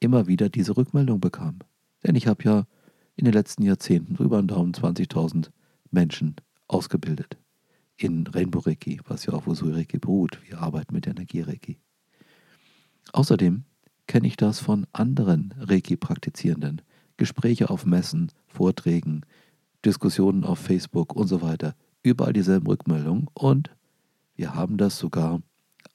immer 0.00 0.26
wieder 0.26 0.48
diese 0.48 0.76
Rückmeldung 0.76 1.20
bekam. 1.20 1.60
Denn 2.04 2.14
ich 2.14 2.26
habe 2.26 2.44
ja 2.44 2.66
in 3.16 3.24
den 3.24 3.34
letzten 3.34 3.62
Jahrzehnten 3.62 4.16
über 4.22 4.38
einen 4.38 4.48
Daumen 4.48 4.72
20.000 4.72 5.50
Menschen 5.90 6.36
ausgebildet 6.68 7.36
in 7.96 8.26
Rainbow 8.28 8.60
Reiki, 8.60 9.00
was 9.06 9.26
ja 9.26 9.32
auf 9.32 9.46
Usui 9.48 9.72
Reiki 9.72 9.98
beruht. 9.98 10.38
Wir 10.48 10.60
arbeiten 10.60 10.94
mit 10.94 11.06
Energie 11.06 11.40
Reiki. 11.40 11.78
Außerdem 13.12 13.64
kenne 14.06 14.28
ich 14.28 14.36
das 14.36 14.60
von 14.60 14.86
anderen 14.92 15.52
Reiki-Praktizierenden. 15.58 16.82
Gespräche 17.18 17.68
auf 17.68 17.84
Messen, 17.84 18.32
Vorträgen, 18.46 19.26
Diskussionen 19.84 20.44
auf 20.44 20.58
Facebook 20.58 21.14
und 21.14 21.28
so 21.28 21.42
weiter. 21.42 21.74
Überall 22.02 22.32
dieselben 22.32 22.66
Rückmeldungen 22.66 23.26
und 23.34 23.70
wir 24.36 24.54
haben 24.54 24.78
das 24.78 24.98
sogar 24.98 25.42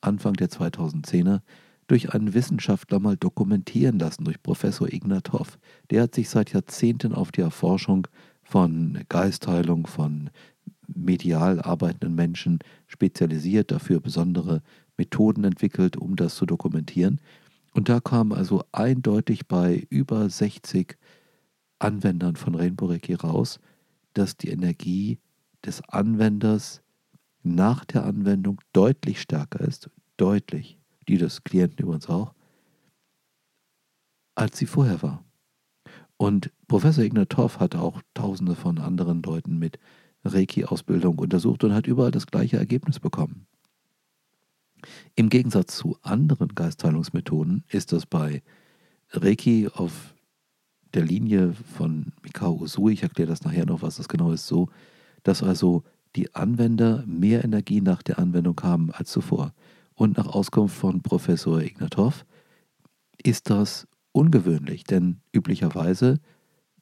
Anfang 0.02 0.34
der 0.34 0.50
2010er 0.50 1.40
durch 1.88 2.14
einen 2.14 2.34
Wissenschaftler 2.34 3.00
mal 3.00 3.18
dokumentieren 3.18 4.00
lassen, 4.00 4.26
durch 4.26 4.42
Professor 4.44 4.92
Ignatov. 4.92 5.58
Der 5.90 6.04
hat 6.04 6.16
sich 6.16 6.30
seit 6.30 6.54
Jahrzehnten 6.54 7.14
auf 7.14 7.32
die 7.32 7.42
Erforschung 7.42 8.08
von 8.44 9.00
Geistheilung, 9.10 9.88
von 9.88 10.30
medial 10.88 11.62
arbeitenden 11.62 12.16
Menschen 12.16 12.60
spezialisiert, 12.88 13.72
dafür 13.72 14.00
besondere 14.00 14.62
Methoden 14.98 15.44
entwickelt, 15.44 15.98
um 15.98 16.16
das 16.16 16.36
zu 16.36 16.46
dokumentieren. 16.46 17.20
Und 17.74 17.90
da 17.90 18.00
kam 18.00 18.32
also 18.32 18.64
eindeutig 18.72 19.48
bei 19.48 19.88
über 19.90 20.30
60 20.30 20.98
Anwendern 21.84 22.36
von 22.36 22.56
Rainbow 22.56 22.88
Reiki 22.88 23.14
raus, 23.14 23.60
dass 24.14 24.38
die 24.38 24.50
Energie 24.50 25.20
des 25.66 25.82
Anwenders 25.90 26.82
nach 27.44 27.86
der 27.86 28.06
Anwendung 28.06 28.62
deutlich 28.72 29.22
stärker 29.22 29.62
ist, 29.62 29.90
deutlich, 30.18 30.78
die 31.08 31.18
des 31.18 31.44
Klienten 31.44 31.80
übrigens 31.80 32.08
auch, 32.08 32.34
als 34.36 34.58
sie 34.58 34.66
vorher 34.66 35.02
war. 35.02 35.24
Und 36.18 36.52
Professor 36.68 37.04
Ignatov 37.04 37.60
hat 37.60 37.76
auch 37.76 38.02
tausende 38.14 38.56
von 38.56 38.78
anderen 38.78 39.22
Leuten 39.22 39.60
mit 39.60 39.78
Reiki-Ausbildung 40.24 41.20
untersucht 41.20 41.64
und 41.64 41.74
hat 41.74 41.88
überall 41.88 42.12
das 42.12 42.28
gleiche 42.28 42.58
Ergebnis 42.58 43.00
bekommen. 43.00 43.46
Im 45.16 45.30
Gegensatz 45.30 45.78
zu 45.78 45.98
anderen 46.02 46.56
Geistheilungsmethoden 46.56 47.64
ist 47.68 47.92
das 47.92 48.06
bei 48.06 48.42
Reiki 49.12 49.70
auf 49.74 50.14
der 50.94 51.04
Linie 51.04 51.54
von 51.76 52.14
Mikao 52.24 52.54
Usui, 52.54 52.94
ich 52.94 53.04
erkläre 53.04 53.30
das 53.30 53.44
nachher 53.44 53.66
noch, 53.66 53.82
was 53.82 53.98
das 53.98 54.08
genau 54.08 54.32
ist, 54.32 54.48
so, 54.48 54.70
dass 55.24 55.44
also 55.44 55.84
die 56.16 56.34
Anwender 56.36 57.04
mehr 57.08 57.44
Energie 57.44 57.82
nach 57.82 58.04
der 58.04 58.20
Anwendung 58.20 58.60
haben 58.62 58.92
als 58.92 59.12
zuvor. 59.12 59.54
Und 59.96 60.18
nach 60.18 60.28
Auskunft 60.28 60.76
von 60.76 61.02
Professor 61.02 61.62
Ignatov 61.62 62.26
ist 63.24 63.50
das 63.50 63.88
ungewöhnlich, 64.12 64.84
denn 64.84 65.22
üblicherweise 65.34 66.20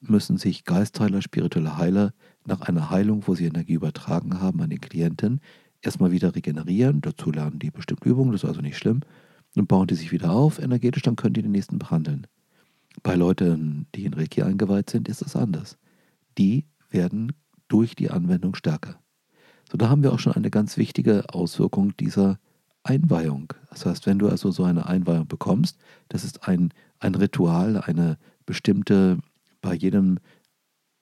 müssen 0.01 0.37
sich 0.37 0.65
Geistheiler, 0.65 1.21
spirituelle 1.21 1.77
Heiler 1.77 2.13
nach 2.45 2.61
einer 2.61 2.89
Heilung, 2.89 3.27
wo 3.27 3.35
sie 3.35 3.45
Energie 3.45 3.73
übertragen 3.73 4.41
haben 4.41 4.61
an 4.61 4.69
den 4.69 4.81
Klienten, 4.81 5.41
erstmal 5.81 6.11
wieder 6.11 6.35
regenerieren. 6.35 7.01
Dazu 7.01 7.31
lernen 7.31 7.59
die 7.59 7.71
bestimmte 7.71 8.09
Übungen, 8.09 8.31
das 8.31 8.43
ist 8.43 8.49
also 8.49 8.61
nicht 8.61 8.77
schlimm. 8.77 9.01
Dann 9.55 9.67
bauen 9.67 9.87
die 9.87 9.95
sich 9.95 10.11
wieder 10.11 10.31
auf 10.31 10.59
energetisch, 10.59 11.03
dann 11.03 11.15
können 11.15 11.33
die 11.33 11.41
den 11.41 11.51
nächsten 11.51 11.77
behandeln. 11.77 12.27
Bei 13.03 13.15
Leuten, 13.15 13.87
die 13.95 14.05
in 14.05 14.13
Reiki 14.13 14.41
eingeweiht 14.43 14.89
sind, 14.89 15.07
ist 15.07 15.21
das 15.21 15.35
anders. 15.35 15.77
Die 16.37 16.65
werden 16.89 17.33
durch 17.67 17.95
die 17.95 18.11
Anwendung 18.11 18.55
stärker. 18.55 18.99
So, 19.71 19.77
da 19.77 19.89
haben 19.89 20.03
wir 20.03 20.11
auch 20.11 20.19
schon 20.19 20.33
eine 20.33 20.51
ganz 20.51 20.77
wichtige 20.77 21.33
Auswirkung 21.33 21.95
dieser 21.97 22.37
Einweihung. 22.83 23.53
Das 23.69 23.85
heißt, 23.85 24.05
wenn 24.05 24.19
du 24.19 24.27
also 24.27 24.51
so 24.51 24.63
eine 24.63 24.87
Einweihung 24.87 25.27
bekommst, 25.27 25.77
das 26.09 26.23
ist 26.23 26.47
ein, 26.47 26.73
ein 26.99 27.15
Ritual, 27.15 27.77
eine 27.77 28.17
bestimmte, 28.45 29.19
bei 29.61 29.73
jedem 29.73 30.19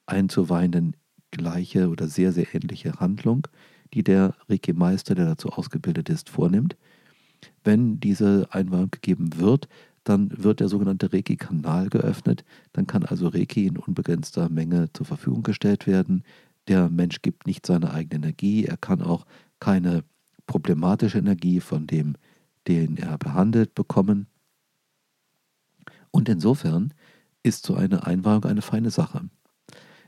Einzuweihenden 0.05 0.95
gleiche 1.31 1.89
oder 1.89 2.07
sehr, 2.07 2.31
sehr 2.31 2.53
ähnliche 2.53 2.99
Handlung, 2.99 3.47
die 3.93 4.03
der 4.03 4.35
Reiki-Meister, 4.49 5.15
der 5.15 5.25
dazu 5.25 5.49
ausgebildet 5.49 6.09
ist, 6.09 6.29
vornimmt. 6.29 6.75
Wenn 7.63 7.99
diese 7.99 8.47
Einweihung 8.51 8.91
gegeben 8.91 9.37
wird, 9.37 9.67
dann 10.09 10.31
wird 10.43 10.59
der 10.59 10.69
sogenannte 10.69 11.13
Reiki-Kanal 11.13 11.89
geöffnet. 11.89 12.43
Dann 12.73 12.87
kann 12.87 13.05
also 13.05 13.27
Reiki 13.27 13.67
in 13.67 13.77
unbegrenzter 13.77 14.49
Menge 14.49 14.91
zur 14.91 15.05
Verfügung 15.05 15.43
gestellt 15.43 15.85
werden. 15.85 16.23
Der 16.67 16.89
Mensch 16.89 17.21
gibt 17.21 17.45
nicht 17.45 17.65
seine 17.65 17.93
eigene 17.93 18.15
Energie. 18.15 18.65
Er 18.65 18.77
kann 18.77 19.03
auch 19.03 19.25
keine 19.59 20.03
problematische 20.47 21.19
Energie 21.19 21.59
von 21.59 21.85
dem, 21.85 22.15
den 22.67 22.97
er 22.97 23.19
behandelt, 23.19 23.75
bekommen. 23.75 24.25
Und 26.09 26.27
insofern 26.27 26.93
ist 27.43 27.65
so 27.65 27.75
eine 27.75 28.07
Einweihung 28.07 28.45
eine 28.45 28.63
feine 28.63 28.89
Sache. 28.89 29.29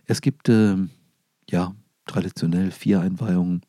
Es 0.05 0.21
gibt 0.21 0.49
äh, 0.49 0.77
ja 1.47 1.75
traditionell 2.07 2.71
vier 2.71 3.01
Einweihungen 3.01 3.61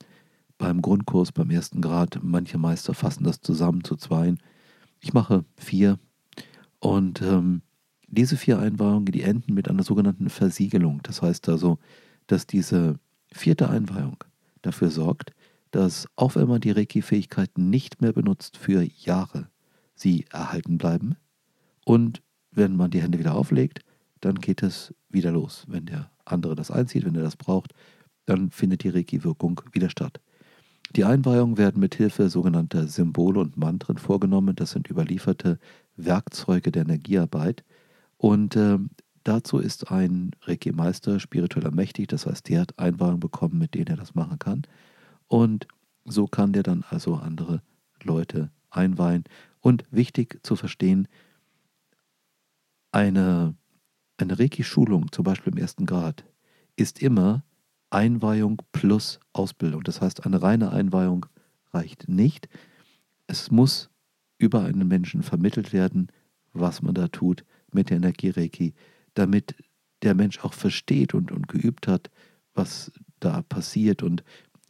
beim 0.57 0.81
Grundkurs, 0.81 1.31
beim 1.31 1.51
ersten 1.51 1.83
Grad. 1.83 2.21
Manche 2.23 2.57
Meister 2.57 2.95
fassen 2.95 3.25
das 3.25 3.43
zusammen 3.43 3.85
zu 3.85 3.97
zweien. 3.97 4.39
Ich 5.01 5.13
mache 5.13 5.45
vier. 5.57 5.99
Und 6.83 7.23
ähm, 7.23 7.63
diese 8.09 8.37
vier 8.37 8.59
Einweihungen, 8.59 9.05
die 9.05 9.23
enden 9.23 9.55
mit 9.55 9.71
einer 9.71 9.85
sogenannten 9.85 10.29
Versiegelung. 10.29 10.99
Das 11.05 11.23
heißt 11.23 11.49
also, 11.49 11.79
dass 12.27 12.49
diese 12.49 12.99
vierte 13.33 13.71
Einweihung 13.71 14.17
dafür 14.63 14.91
sorgt, 14.91 15.33
dass 15.71 16.09
auch 16.17 16.35
wenn 16.35 16.49
man 16.49 16.61
die 16.61 16.73
Reiki-Fähigkeiten 16.73 17.71
nicht 17.71 18.03
mehr 18.03 18.13
benutzt 18.13 18.57
für 18.57 18.83
Jahre, 18.83 19.49
sie 19.95 20.27
erhalten 20.33 20.77
bleiben. 20.77 21.15
Und 21.85 22.21
wenn 22.51 22.75
man 22.75 22.91
die 22.91 23.01
Hände 23.01 23.21
wieder 23.21 23.37
auflegt, 23.37 23.85
dann 24.21 24.35
geht 24.35 24.65
es 24.65 24.93
wieder 25.09 25.31
los. 25.31 25.65
Wenn 25.69 25.87
der 25.87 26.11
andere 26.25 26.57
das 26.57 26.73
einzieht, 26.73 27.05
wenn 27.05 27.15
er 27.15 27.23
das 27.23 27.37
braucht, 27.37 27.75
dann 28.27 28.51
findet 28.51 28.83
die 28.83 28.89
Reiki-Wirkung 28.89 29.61
wieder 29.71 29.89
statt. 29.89 30.21
Die 30.97 31.05
Einweihungen 31.05 31.57
werden 31.57 31.81
mit 31.81 31.95
Hilfe 31.95 32.29
sogenannter 32.29 32.87
Symbole 32.89 33.41
und 33.41 33.57
Mantren 33.57 33.97
vorgenommen. 33.97 34.57
Das 34.57 34.73
sind 34.73 34.91
überlieferte 34.91 35.59
Werkzeuge 35.97 36.73
der 36.73 36.83
Energiearbeit. 36.83 37.65
Und 38.17 38.57
äh, 38.57 38.79
dazu 39.25 39.59
ist 39.59 39.91
ein 39.91 40.33
Reiki-Meister 40.43 41.21
spiritueller 41.21 41.71
mächtig. 41.71 42.09
Das 42.09 42.27
heißt, 42.27 42.49
der 42.49 42.63
hat 42.63 42.79
Einweihungen 42.79 43.21
bekommen, 43.21 43.59
mit 43.59 43.75
denen 43.75 43.89
er 43.89 43.97
das 43.97 44.15
machen 44.15 44.39
kann. 44.39 44.63
Und 45.29 45.67
so 46.05 46.27
kann 46.27 46.53
der 46.53 46.63
dann 46.63 46.85
also 46.89 47.17
andere 47.17 47.63
Leute 48.03 48.51
einweihen. 48.71 49.25
Und 49.61 49.85
wichtig 49.91 50.41
zu 50.43 50.57
verstehen, 50.57 51.09
eine, 52.91 53.55
eine 54.17 54.39
Reiki-Schulung, 54.39 55.13
zum 55.13 55.25
Beispiel 55.25 55.53
im 55.53 55.59
ersten 55.59 55.87
Grad, 55.87 56.25
ist 56.77 57.01
immer 57.01 57.45
Einweihung 57.91 58.63
plus 58.73 59.21
Ausbildung. 59.33 59.83
Das 59.83 60.01
heißt, 60.01 60.27
eine 60.27 60.43
reine 60.43 60.73
Einweihung 60.73 61.27
reicht 61.73 62.09
nicht. 62.09 62.49
Es 63.27 63.51
muss 63.51 63.91
über 64.43 64.65
einen 64.65 64.89
Menschen 64.89 65.23
vermittelt 65.23 65.73
werden, 65.73 66.09
was 66.53 66.83
man 66.83 66.95
da 66.95 67.09
tut 67.09 67.45
mit 67.73 67.91
der 67.91 67.97
Energie 67.99 68.31
Reiki, 68.31 68.75
damit 69.15 69.55
der 70.03 70.15
Mensch 70.15 70.41
auch 70.41 70.53
versteht 70.53 71.15
und, 71.15 71.33
und 71.33 71.49
geübt 71.49 71.87
hat, 71.87 72.11
was 72.55 72.93
da 73.21 73.43
passiert 73.43 74.03
und 74.03 74.25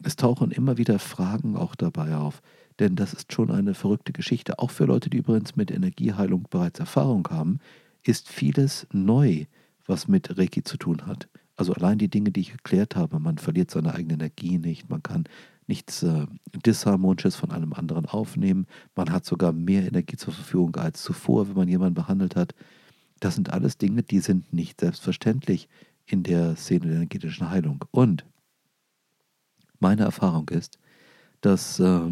es 0.04 0.16
tauchen 0.16 0.50
immer 0.50 0.78
wieder 0.78 0.98
Fragen 0.98 1.56
auch 1.56 1.74
dabei 1.74 2.16
auf, 2.16 2.42
denn 2.78 2.96
das 2.96 3.12
ist 3.14 3.32
schon 3.32 3.50
eine 3.50 3.74
verrückte 3.74 4.12
Geschichte. 4.12 4.58
Auch 4.58 4.70
für 4.70 4.84
Leute, 4.84 5.10
die 5.10 5.18
übrigens 5.18 5.56
mit 5.56 5.70
Energieheilung 5.70 6.46
bereits 6.50 6.80
Erfahrung 6.80 7.28
haben, 7.30 7.60
ist 8.04 8.28
vieles 8.28 8.86
neu, 8.92 9.44
was 9.86 10.08
mit 10.08 10.36
Reiki 10.36 10.64
zu 10.64 10.76
tun 10.76 11.06
hat. 11.06 11.28
Also 11.54 11.72
allein 11.74 11.98
die 11.98 12.08
Dinge, 12.08 12.32
die 12.32 12.40
ich 12.40 12.50
erklärt 12.50 12.96
habe, 12.96 13.20
man 13.20 13.38
verliert 13.38 13.70
seine 13.70 13.94
eigene 13.94 14.14
Energie 14.14 14.58
nicht, 14.58 14.90
man 14.90 15.02
kann 15.02 15.24
nichts 15.66 16.02
äh, 16.02 16.26
Disharmonisches 16.66 17.36
von 17.36 17.50
einem 17.50 17.72
anderen 17.72 18.06
aufnehmen, 18.06 18.66
man 18.94 19.10
hat 19.10 19.24
sogar 19.24 19.52
mehr 19.52 19.86
Energie 19.86 20.16
zur 20.16 20.32
Verfügung 20.32 20.76
als 20.76 21.02
zuvor, 21.02 21.48
wenn 21.48 21.56
man 21.56 21.68
jemanden 21.68 21.94
behandelt 21.94 22.36
hat. 22.36 22.54
Das 23.20 23.34
sind 23.34 23.50
alles 23.50 23.78
Dinge, 23.78 24.02
die 24.02 24.20
sind 24.20 24.52
nicht 24.52 24.80
selbstverständlich 24.80 25.68
in 26.06 26.22
der 26.22 26.56
Szene 26.56 26.86
der 26.86 26.96
energetischen 26.96 27.50
Heilung. 27.50 27.84
Und 27.90 28.24
meine 29.78 30.02
Erfahrung 30.02 30.48
ist, 30.48 30.78
dass 31.40 31.78
äh, 31.80 32.10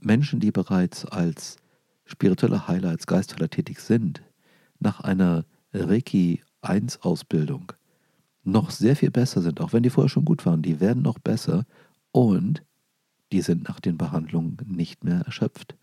Menschen, 0.00 0.40
die 0.40 0.50
bereits 0.50 1.04
als 1.04 1.56
spirituelle 2.04 2.68
Heiler, 2.68 2.90
als 2.90 3.06
Geistheiler 3.06 3.48
tätig 3.48 3.80
sind, 3.80 4.22
nach 4.78 5.00
einer 5.00 5.44
Reiki 5.72 6.42
1 6.60 7.02
Ausbildung 7.02 7.72
noch 8.42 8.70
sehr 8.70 8.94
viel 8.94 9.10
besser 9.10 9.40
sind, 9.40 9.60
auch 9.60 9.72
wenn 9.72 9.82
die 9.82 9.90
vorher 9.90 10.10
schon 10.10 10.24
gut 10.24 10.44
waren, 10.44 10.62
die 10.62 10.80
werden 10.80 11.02
noch 11.02 11.18
besser 11.18 11.64
und 12.12 12.62
die 13.32 13.40
sind 13.40 13.68
nach 13.68 13.80
den 13.80 13.98
Behandlungen 13.98 14.56
nicht 14.66 15.04
mehr 15.04 15.20
erschöpft. 15.20 15.76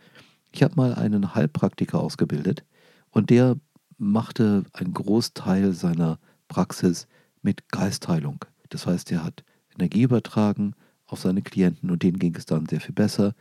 Ich 0.51 0.63
habe 0.63 0.75
mal 0.75 0.95
einen 0.95 1.35
Heilpraktiker 1.35 1.99
ausgebildet 1.99 2.63
und 3.09 3.29
der 3.29 3.57
machte 3.97 4.63
einen 4.73 4.93
Großteil 4.93 5.73
seiner 5.73 6.19
Praxis 6.47 7.07
mit 7.41 7.69
Geistheilung. 7.69 8.43
Das 8.69 8.87
heißt, 8.87 9.11
er 9.11 9.23
hat 9.23 9.43
Energie 9.75 10.03
übertragen, 10.03 10.75
auf 11.05 11.19
seine 11.19 11.41
Klienten 11.41 11.91
und 11.91 12.03
denen 12.03 12.19
ging 12.19 12.35
es 12.35 12.45
dann 12.45 12.67
sehr 12.67 12.81
viel 12.81 12.93
besser. 12.93 13.35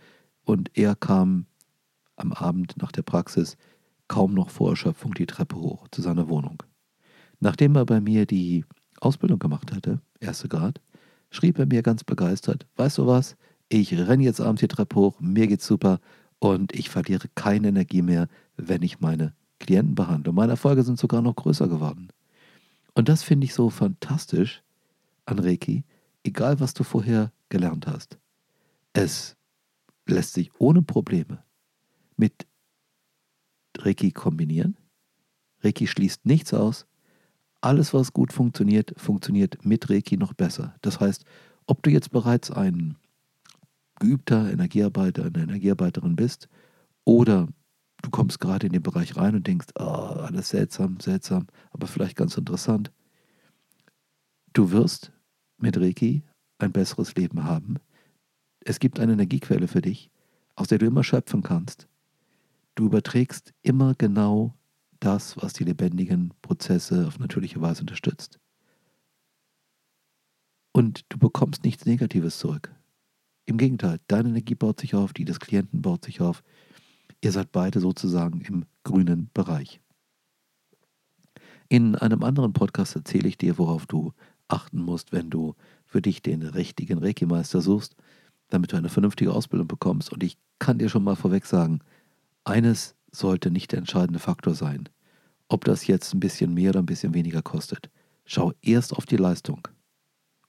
Und 0.44 0.77
er 0.77 0.96
kam 0.96 1.46
am 2.16 2.33
Abend 2.33 2.77
nach 2.77 2.92
der 2.92 3.03
Praxis 3.03 3.57
kaum 4.09 4.35
noch 4.35 4.51
vor 4.51 4.70
Erschöpfung 4.70 5.14
die 5.14 5.27
Treppe 5.27 5.57
hoch 5.57 5.87
zu 5.90 6.03
seiner 6.03 6.29
Wohnung. 6.29 6.62
Nachdem 7.38 7.77
er 7.77 7.87
bei 7.87 8.01
mir 8.01 8.27
die 8.27 8.64
Ausbildung 9.01 9.38
gemacht 9.38 9.72
hatte, 9.72 10.01
erste 10.18 10.48
Grad, 10.48 10.81
schrieb 11.31 11.59
er 11.59 11.66
mir 11.66 11.83
ganz 11.83 12.03
begeistert, 12.03 12.66
weißt 12.77 12.98
du 12.98 13.07
was, 13.07 13.37
ich 13.70 13.96
renne 13.96 14.24
jetzt 14.24 14.40
abends 14.40 14.61
die 14.61 14.68
Treppe 14.68 14.96
hoch, 14.96 15.20
mir 15.20 15.46
geht's 15.46 15.66
super 15.66 16.00
und 16.40 16.74
ich 16.74 16.90
verliere 16.90 17.28
keine 17.37 17.68
Energie 17.68 18.02
mehr, 18.02 18.28
wenn 18.56 18.83
ich 18.83 19.00
meine 19.00 19.33
Klienten 19.61 19.94
behandle. 19.94 20.33
Meine 20.33 20.52
Erfolge 20.52 20.83
sind 20.83 20.98
sogar 20.98 21.22
noch 21.22 21.37
größer 21.37 21.68
geworden. 21.68 22.09
Und 22.94 23.09
das 23.09 23.22
finde 23.22 23.44
ich 23.44 23.54
so 23.54 23.70
fantastisch 23.70 24.62
an 25.24 25.38
Reiki, 25.38 25.85
egal 26.24 26.59
was 26.59 26.74
du 26.74 26.83
vorher 26.83 27.33
gelernt 27.48 27.87
hast. 27.87 28.18
Es 28.92 29.37
lässt 30.06 30.35
sich 30.35 30.50
ohne 30.59 30.83
Probleme 30.83 31.44
mit 32.16 32.46
Reiki 33.78 34.11
kombinieren. 34.11 34.76
Reiki 35.62 35.87
schließt 35.87 36.26
nichts 36.26 36.52
aus. 36.52 36.87
Alles, 37.61 37.94
was 37.94 38.12
gut 38.12 38.33
funktioniert, 38.33 38.94
funktioniert 38.96 39.64
mit 39.64 39.90
Reiki 39.90 40.16
noch 40.16 40.33
besser. 40.33 40.74
Das 40.80 40.98
heißt, 40.98 41.24
ob 41.66 41.83
du 41.83 41.90
jetzt 41.90 42.11
bereits 42.11 42.50
ein 42.50 42.96
geübter 44.01 44.51
Energiearbeiter, 44.51 45.27
eine 45.27 45.45
Energiearbeiterin 45.45 46.17
bist 46.17 46.49
oder 47.05 47.47
du 48.03 48.11
kommst 48.11 48.41
gerade 48.41 48.67
in 48.67 48.73
den 48.73 48.83
Bereich 48.83 49.17
rein 49.17 49.37
und 49.37 49.47
denkst, 49.47 49.69
oh, 49.79 49.83
alles 49.83 50.49
seltsam, 50.49 50.99
seltsam, 51.01 51.47
aber 51.71 51.87
vielleicht 51.87 52.17
ganz 52.17 52.37
interessant. 52.37 52.91
Du 54.53 54.73
wirst 54.73 55.13
mit 55.59 55.79
Reiki 55.79 56.25
ein 56.59 56.73
besseres 56.73 57.15
Leben 57.15 57.45
haben. 57.45 57.77
Es 58.61 58.81
gibt 58.81 58.99
eine 58.99 59.13
Energiequelle 59.13 59.69
für 59.69 59.81
dich, 59.81 60.11
aus 60.57 60.69
der 60.69 60.79
du 60.79 60.87
immer 60.87 61.05
schöpfen 61.05 61.43
kannst. 61.43 61.89
Du 62.75 62.87
überträgst 62.87 63.53
immer 63.63 63.95
genau 63.95 64.55
das, 65.01 65.37
was 65.39 65.53
die 65.53 65.65
lebendigen 65.65 66.35
Prozesse 66.43 67.07
auf 67.07 67.19
natürliche 67.19 67.61
Weise 67.61 67.83
unterstützt. 67.83 68.39
Und 70.73 71.05
du 71.09 71.19
bekommst 71.19 71.65
nichts 71.65 71.87
Negatives 71.87 72.39
zurück. 72.39 72.75
Im 73.46 73.57
Gegenteil, 73.57 73.98
deine 74.07 74.29
Energie 74.29 74.55
baut 74.55 74.81
sich 74.81 74.94
auf, 74.94 75.12
die 75.12 75.24
des 75.24 75.40
Klienten 75.40 75.83
baut 75.83 76.05
sich 76.05 76.20
auf. 76.20 76.42
Ihr 77.20 77.33
seid 77.33 77.53
beide 77.53 77.81
sozusagen 77.81 78.40
im 78.40 78.64
grünen 78.85 79.31
Bereich. 79.35 79.81
In 81.68 81.94
einem 81.94 82.22
anderen 82.22 82.53
Podcast 82.53 82.96
erzähle 82.96 83.29
ich 83.29 83.38
dir, 83.38 83.59
worauf 83.59 83.87
du 83.87 84.12
achten 84.48 84.83
musst, 84.83 85.12
wenn 85.12 85.31
du 85.31 85.55
für 85.85 86.03
dich 86.03 86.22
den 86.22 86.42
richtigen 86.42 86.98
Reiki-Meister 86.98 87.61
suchst, 87.61 87.96
damit 88.48 88.72
du 88.72 88.76
eine 88.76 88.88
vernünftige 88.88 89.33
Ausbildung 89.33 89.68
bekommst. 89.68 90.12
Und 90.12 90.22
ich 90.22 90.37
kann 90.59 90.79
dir 90.79 90.88
schon 90.88 91.05
mal 91.05 91.16
vorweg 91.16 91.46
sagen, 91.46 91.81
eines 92.44 92.96
sollte 93.12 93.50
nicht 93.50 93.72
der 93.72 93.79
entscheidende 93.79 94.18
Faktor 94.18 94.55
sein, 94.55 94.88
ob 95.48 95.64
das 95.64 95.87
jetzt 95.87 96.14
ein 96.14 96.20
bisschen 96.20 96.55
mehr 96.55 96.70
oder 96.70 96.81
ein 96.81 96.87
bisschen 96.87 97.14
weniger 97.14 97.42
kostet. 97.42 97.90
Schau 98.24 98.53
erst 98.62 98.96
auf 98.96 99.07
die 99.07 99.16
Leistung 99.16 99.66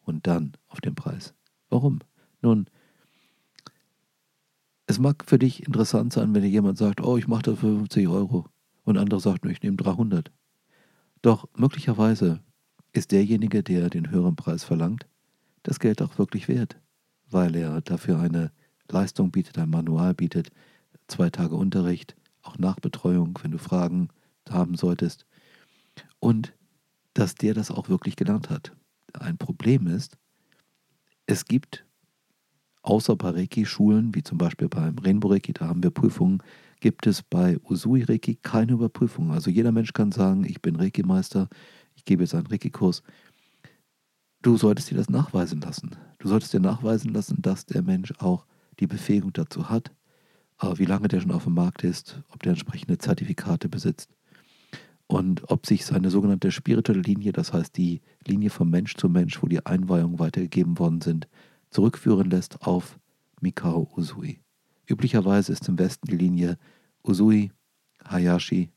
und 0.02 0.28
dann 0.28 0.54
auf 0.68 0.82
den 0.82 0.96
Preis. 0.96 1.34
Warum? 1.70 2.00
Nun, 2.42 2.68
es 4.92 5.00
mag 5.00 5.24
für 5.26 5.40
dich 5.40 5.66
interessant 5.66 6.12
sein, 6.12 6.36
wenn 6.36 6.42
dir 6.42 6.50
jemand 6.50 6.78
sagt, 6.78 7.02
oh, 7.02 7.18
ich 7.18 7.28
mache 7.28 7.44
das 7.44 7.60
für 7.60 7.78
50 7.78 8.10
Euro 8.10 8.48
und 8.84 8.98
andere 8.98 9.22
sagt, 9.22 9.46
ich 9.46 9.62
nehme 9.64 9.78
300. 9.78 10.32
Doch 11.22 11.48
möglicherweise 11.56 12.42
ist 12.92 13.12
derjenige, 13.14 13.64
der 13.64 13.90
den 13.90 14.12
höheren 14.12 14.36
Preis 14.36 14.66
verlangt, 14.66 15.08
das 15.64 15.80
Geld 15.80 16.02
auch 16.02 16.18
wirklich 16.18 16.50
wert, 16.50 16.78
weil 17.30 17.56
er 17.56 17.80
dafür 17.80 18.20
eine 18.20 18.52
Leistung 18.90 19.32
bietet, 19.32 19.58
ein 19.58 19.70
Manual 19.70 20.14
bietet, 20.14 20.52
zwei 21.08 21.30
Tage 21.30 21.56
Unterricht, 21.56 22.18
auch 22.42 22.58
Nachbetreuung, 22.58 23.40
wenn 23.44 23.52
du 23.52 23.60
Fragen 23.60 24.10
haben 24.50 24.76
solltest. 24.76 25.26
Und 26.20 26.54
dass 27.14 27.36
der 27.36 27.54
das 27.54 27.72
auch 27.72 27.88
wirklich 27.88 28.18
gelernt 28.18 28.50
hat. 28.50 28.76
Ein 29.14 29.38
Problem 29.38 29.88
ist, 29.88 30.18
es 31.28 31.46
gibt 31.46 31.86
außer 32.84 33.16
bei 33.16 33.30
Reiki-Schulen, 33.30 34.16
wie 34.16 34.24
zum 34.24 34.38
Beispiel 34.38 34.70
beim 34.70 34.98
Rainbow 34.98 35.30
Reiki, 35.30 35.54
da 35.54 35.68
haben 35.68 35.84
wir 35.84 35.92
Prüfungen, 35.92 36.42
gibt 36.80 37.06
es 37.08 37.22
bei 37.22 37.58
Usui 37.70 38.04
Reiki 38.04 38.36
keine 38.36 38.74
Überprüfung. 38.74 39.32
Also 39.32 39.50
jeder 39.52 39.72
Mensch 39.72 39.94
kann 39.94 40.12
sagen, 40.12 40.46
ich 40.46 40.62
bin 40.62 40.76
Reiki-Meister, 40.76 41.48
ich 41.96 42.06
gebe 42.06 42.24
jetzt 42.24 42.34
einen 42.34 42.48
Reiki-Kurs. 42.48 43.04
Du 44.42 44.58
solltest 44.58 44.90
dir 44.90 44.98
das 44.98 45.10
nachweisen 45.10 45.62
lassen. 45.62 45.92
Du 46.18 46.28
solltest 46.28 46.54
dir 46.54 46.60
nachweisen 46.60 47.14
lassen, 47.14 47.42
dass 47.42 47.66
der 47.66 47.84
Mensch 47.84 48.14
auch 48.18 48.46
die 48.80 48.88
Befähigung 48.88 49.32
dazu 49.34 49.70
hat, 49.70 49.92
wie 50.76 50.86
lange 50.86 51.08
der 51.08 51.22
schon 51.22 51.32
auf 51.32 51.44
dem 51.44 51.54
Markt 51.54 51.84
ist, 51.84 52.22
ob 52.30 52.42
der 52.42 52.52
entsprechende 52.52 52.98
Zertifikate 52.98 53.70
besitzt 53.70 54.10
und 55.08 55.52
ob 55.52 55.68
sich 55.68 55.86
seine 55.86 56.10
sogenannte 56.10 56.52
spirituelle 56.52 57.02
Linie, 57.02 57.32
das 57.32 57.54
heißt 57.54 57.78
die 57.78 58.02
Linie 58.26 58.50
vom 58.50 58.70
Mensch 58.70 58.96
zu 58.96 59.10
Mensch, 59.10 59.44
wo 59.44 59.48
die 59.48 59.66
Einweihungen 59.66 60.20
weitergegeben 60.20 60.80
worden 60.80 61.02
sind, 61.02 61.28
zurückführen 61.72 62.30
lässt 62.30 62.62
auf 62.62 63.00
Mikao 63.42 63.90
Usui. 63.98 64.40
Üblicherweise 64.86 65.54
ist 65.54 65.68
im 65.68 65.80
Westen 65.80 66.08
die 66.08 66.18
Linie 66.18 66.58
Usui, 67.04 67.52
Hayashi 68.06 68.70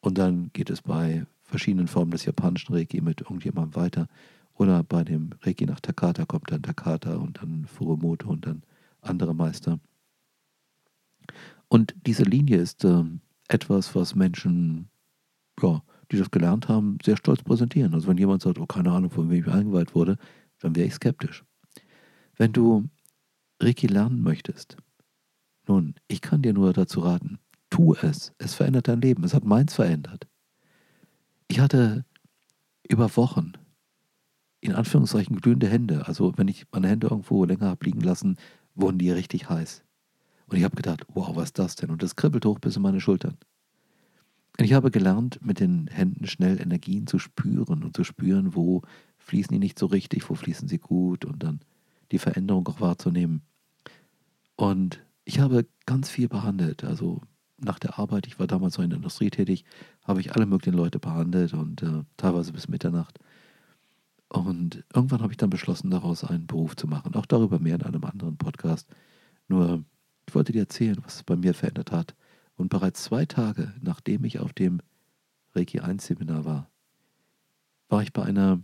und 0.00 0.16
dann 0.16 0.50
geht 0.52 0.70
es 0.70 0.82
bei 0.82 1.26
verschiedenen 1.42 1.88
Formen 1.88 2.12
des 2.12 2.24
japanischen 2.24 2.74
Reiki 2.74 3.00
mit 3.00 3.20
irgendjemandem 3.20 3.74
weiter. 3.80 4.08
Oder 4.54 4.82
bei 4.82 5.04
dem 5.04 5.30
Reiki 5.42 5.66
nach 5.66 5.80
Takata 5.80 6.24
kommt 6.24 6.50
dann 6.50 6.62
Takata 6.62 7.16
und 7.16 7.42
dann 7.42 7.66
Furumoto 7.66 8.28
und 8.28 8.46
dann 8.46 8.62
andere 9.00 9.34
Meister. 9.34 9.80
Und 11.68 11.94
diese 12.06 12.24
Linie 12.24 12.58
ist 12.58 12.84
äh, 12.84 13.04
etwas, 13.48 13.94
was 13.94 14.14
Menschen, 14.14 14.88
ja, 15.60 15.82
die 16.10 16.18
das 16.18 16.30
gelernt 16.30 16.68
haben, 16.68 16.98
sehr 17.04 17.16
stolz 17.16 17.42
präsentieren. 17.42 17.94
Also 17.94 18.08
wenn 18.08 18.18
jemand 18.18 18.42
sagt, 18.42 18.58
oh, 18.58 18.66
keine 18.66 18.90
Ahnung, 18.90 19.10
von 19.10 19.30
wem 19.30 19.42
ich 19.42 19.48
eingeweiht 19.48 19.94
wurde, 19.94 20.16
dann 20.58 20.74
wäre 20.74 20.88
ich 20.88 20.94
skeptisch. 20.94 21.44
Wenn 22.40 22.54
du 22.54 22.88
Reiki 23.60 23.86
lernen 23.86 24.22
möchtest, 24.22 24.78
nun, 25.66 25.94
ich 26.08 26.22
kann 26.22 26.40
dir 26.40 26.54
nur 26.54 26.72
dazu 26.72 27.00
raten, 27.00 27.38
tu 27.68 27.94
es. 27.94 28.32
Es 28.38 28.54
verändert 28.54 28.88
dein 28.88 29.02
Leben. 29.02 29.24
Es 29.24 29.34
hat 29.34 29.44
meins 29.44 29.74
verändert. 29.74 30.26
Ich 31.48 31.60
hatte 31.60 32.06
über 32.88 33.14
Wochen 33.14 33.52
in 34.62 34.74
Anführungszeichen 34.74 35.38
glühende 35.42 35.68
Hände. 35.68 36.08
Also 36.08 36.32
wenn 36.38 36.48
ich 36.48 36.64
meine 36.72 36.88
Hände 36.88 37.08
irgendwo 37.08 37.44
länger 37.44 37.66
habe 37.66 37.84
liegen 37.84 38.00
lassen, 38.00 38.38
wurden 38.74 38.96
die 38.96 39.10
richtig 39.10 39.50
heiß. 39.50 39.84
Und 40.46 40.56
ich 40.56 40.64
habe 40.64 40.76
gedacht, 40.76 41.04
wow, 41.12 41.36
was 41.36 41.48
ist 41.48 41.58
das 41.58 41.76
denn? 41.76 41.90
Und 41.90 42.02
das 42.02 42.16
kribbelt 42.16 42.46
hoch 42.46 42.58
bis 42.58 42.74
in 42.74 42.80
meine 42.80 43.02
Schultern. 43.02 43.36
Und 44.58 44.64
ich 44.64 44.72
habe 44.72 44.90
gelernt, 44.90 45.44
mit 45.44 45.60
den 45.60 45.88
Händen 45.88 46.26
schnell 46.26 46.58
Energien 46.58 47.06
zu 47.06 47.18
spüren 47.18 47.84
und 47.84 47.94
zu 47.94 48.02
spüren, 48.02 48.54
wo 48.54 48.80
fließen 49.18 49.52
die 49.52 49.58
nicht 49.58 49.78
so 49.78 49.84
richtig, 49.84 50.30
wo 50.30 50.34
fließen 50.34 50.68
sie 50.68 50.78
gut 50.78 51.26
und 51.26 51.42
dann 51.42 51.60
die 52.12 52.18
Veränderung 52.18 52.66
auch 52.68 52.80
wahrzunehmen. 52.80 53.42
Und 54.56 55.02
ich 55.24 55.40
habe 55.40 55.66
ganz 55.86 56.10
viel 56.10 56.28
behandelt. 56.28 56.84
Also 56.84 57.22
nach 57.58 57.78
der 57.78 57.98
Arbeit, 57.98 58.26
ich 58.26 58.38
war 58.38 58.46
damals 58.46 58.74
so 58.74 58.82
in 58.82 58.90
der 58.90 58.96
Industrie 58.96 59.30
tätig, 59.30 59.64
habe 60.04 60.20
ich 60.20 60.34
alle 60.34 60.46
möglichen 60.46 60.76
Leute 60.76 60.98
behandelt 60.98 61.54
und 61.54 61.82
äh, 61.82 62.04
teilweise 62.16 62.52
bis 62.52 62.68
Mitternacht. 62.68 63.18
Und 64.28 64.84
irgendwann 64.94 65.22
habe 65.22 65.32
ich 65.32 65.36
dann 65.36 65.50
beschlossen, 65.50 65.90
daraus 65.90 66.24
einen 66.24 66.46
Beruf 66.46 66.76
zu 66.76 66.86
machen. 66.86 67.14
Auch 67.14 67.26
darüber 67.26 67.58
mehr 67.58 67.74
in 67.74 67.82
einem 67.82 68.04
anderen 68.04 68.36
Podcast. 68.36 68.88
Nur, 69.48 69.84
ich 70.26 70.34
wollte 70.34 70.52
dir 70.52 70.60
erzählen, 70.60 70.98
was 71.02 71.16
es 71.16 71.22
bei 71.24 71.36
mir 71.36 71.52
verändert 71.52 71.90
hat. 71.90 72.14
Und 72.56 72.68
bereits 72.68 73.02
zwei 73.02 73.26
Tage, 73.26 73.74
nachdem 73.80 74.24
ich 74.24 74.38
auf 74.38 74.52
dem 74.52 74.80
Reiki 75.54 75.80
1 75.80 76.06
Seminar 76.06 76.44
war, 76.44 76.70
war 77.88 78.02
ich 78.02 78.12
bei 78.12 78.22
einer 78.22 78.60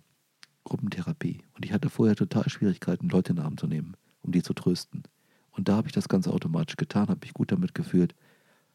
Gruppentherapie. 0.67 1.43
Und 1.55 1.65
ich 1.65 1.73
hatte 1.73 1.89
vorher 1.89 2.17
total 2.17 2.49
Schwierigkeiten, 2.51 3.09
Leute 3.09 3.31
in 3.31 3.37
den 3.37 3.45
Arm 3.45 3.57
zu 3.57 3.67
nehmen, 3.67 3.97
um 4.23 4.33
die 4.33 4.43
zu 4.43 4.53
trösten. 4.53 5.05
Und 5.53 5.69
da 5.69 5.77
habe 5.77 5.89
ich 5.89 5.95
das 5.95 6.09
ganz 6.09 6.29
automatisch 6.29 6.77
getan, 6.77 7.09
habe 7.09 7.21
mich 7.23 7.33
gut 7.33 7.53
damit 7.53 7.75
gefühlt, 7.75 8.15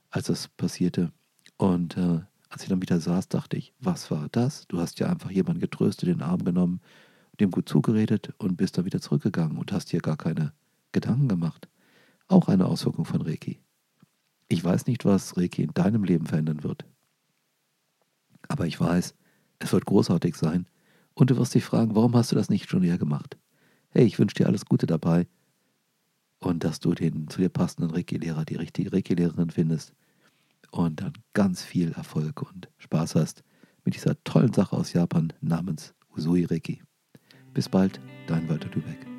als 0.09 0.27
das 0.27 0.47
passierte. 0.47 1.11
Und 1.57 1.97
äh, 1.97 2.21
als 2.49 2.63
ich 2.63 2.69
dann 2.69 2.81
wieder 2.81 2.99
saß, 2.99 3.27
dachte 3.27 3.57
ich, 3.57 3.73
was 3.79 4.09
war 4.09 4.29
das? 4.31 4.67
Du 4.67 4.79
hast 4.79 4.99
ja 4.99 5.07
einfach 5.07 5.29
jemanden 5.29 5.59
getröstet, 5.59 6.09
den 6.09 6.21
Arm 6.21 6.43
genommen, 6.43 6.79
dem 7.39 7.51
gut 7.51 7.69
zugeredet 7.69 8.33
und 8.37 8.55
bist 8.55 8.77
dann 8.77 8.85
wieder 8.85 9.01
zurückgegangen 9.01 9.57
und 9.57 9.71
hast 9.71 9.91
dir 9.91 9.99
gar 9.99 10.17
keine 10.17 10.53
Gedanken 10.93 11.27
gemacht. 11.27 11.67
Auch 12.27 12.47
eine 12.47 12.65
Auswirkung 12.65 13.05
von 13.05 13.21
Reiki. 13.21 13.59
Ich 14.47 14.63
weiß 14.63 14.87
nicht, 14.87 15.05
was 15.05 15.37
Reiki 15.37 15.63
in 15.63 15.73
deinem 15.73 16.03
Leben 16.03 16.25
verändern 16.25 16.63
wird. 16.63 16.85
Aber 18.47 18.65
ich 18.65 18.79
weiß, 18.79 19.13
es 19.59 19.73
wird 19.73 19.85
großartig 19.85 20.35
sein 20.35 20.65
und 21.13 21.29
du 21.29 21.37
wirst 21.37 21.53
dich 21.53 21.63
fragen, 21.63 21.95
warum 21.95 22.15
hast 22.15 22.31
du 22.31 22.35
das 22.35 22.49
nicht 22.49 22.69
schon 22.69 22.83
eher 22.83 22.97
gemacht? 22.97 23.37
Hey, 23.89 24.05
ich 24.05 24.19
wünsche 24.19 24.35
dir 24.35 24.47
alles 24.47 24.65
Gute 24.65 24.87
dabei 24.87 25.27
und 26.39 26.63
dass 26.63 26.79
du 26.79 26.93
den 26.93 27.27
zu 27.27 27.39
dir 27.41 27.49
passenden 27.49 27.91
Reiki-Lehrer, 27.91 28.45
die 28.45 28.55
richtige 28.55 28.93
Reiki-Lehrerin 28.93 29.49
findest 29.49 29.93
und 30.71 31.01
dann 31.01 31.13
ganz 31.33 31.63
viel 31.63 31.91
Erfolg 31.91 32.41
und 32.41 32.69
Spaß 32.77 33.15
hast 33.15 33.43
mit 33.83 33.95
dieser 33.95 34.21
tollen 34.23 34.53
Sache 34.53 34.75
aus 34.75 34.93
Japan 34.93 35.33
namens 35.41 35.93
Usui 36.15 36.45
Reiki. 36.45 36.81
Bis 37.53 37.67
bald, 37.67 37.99
dein 38.27 38.47
Walter 38.49 38.69
Lübeck. 38.69 39.10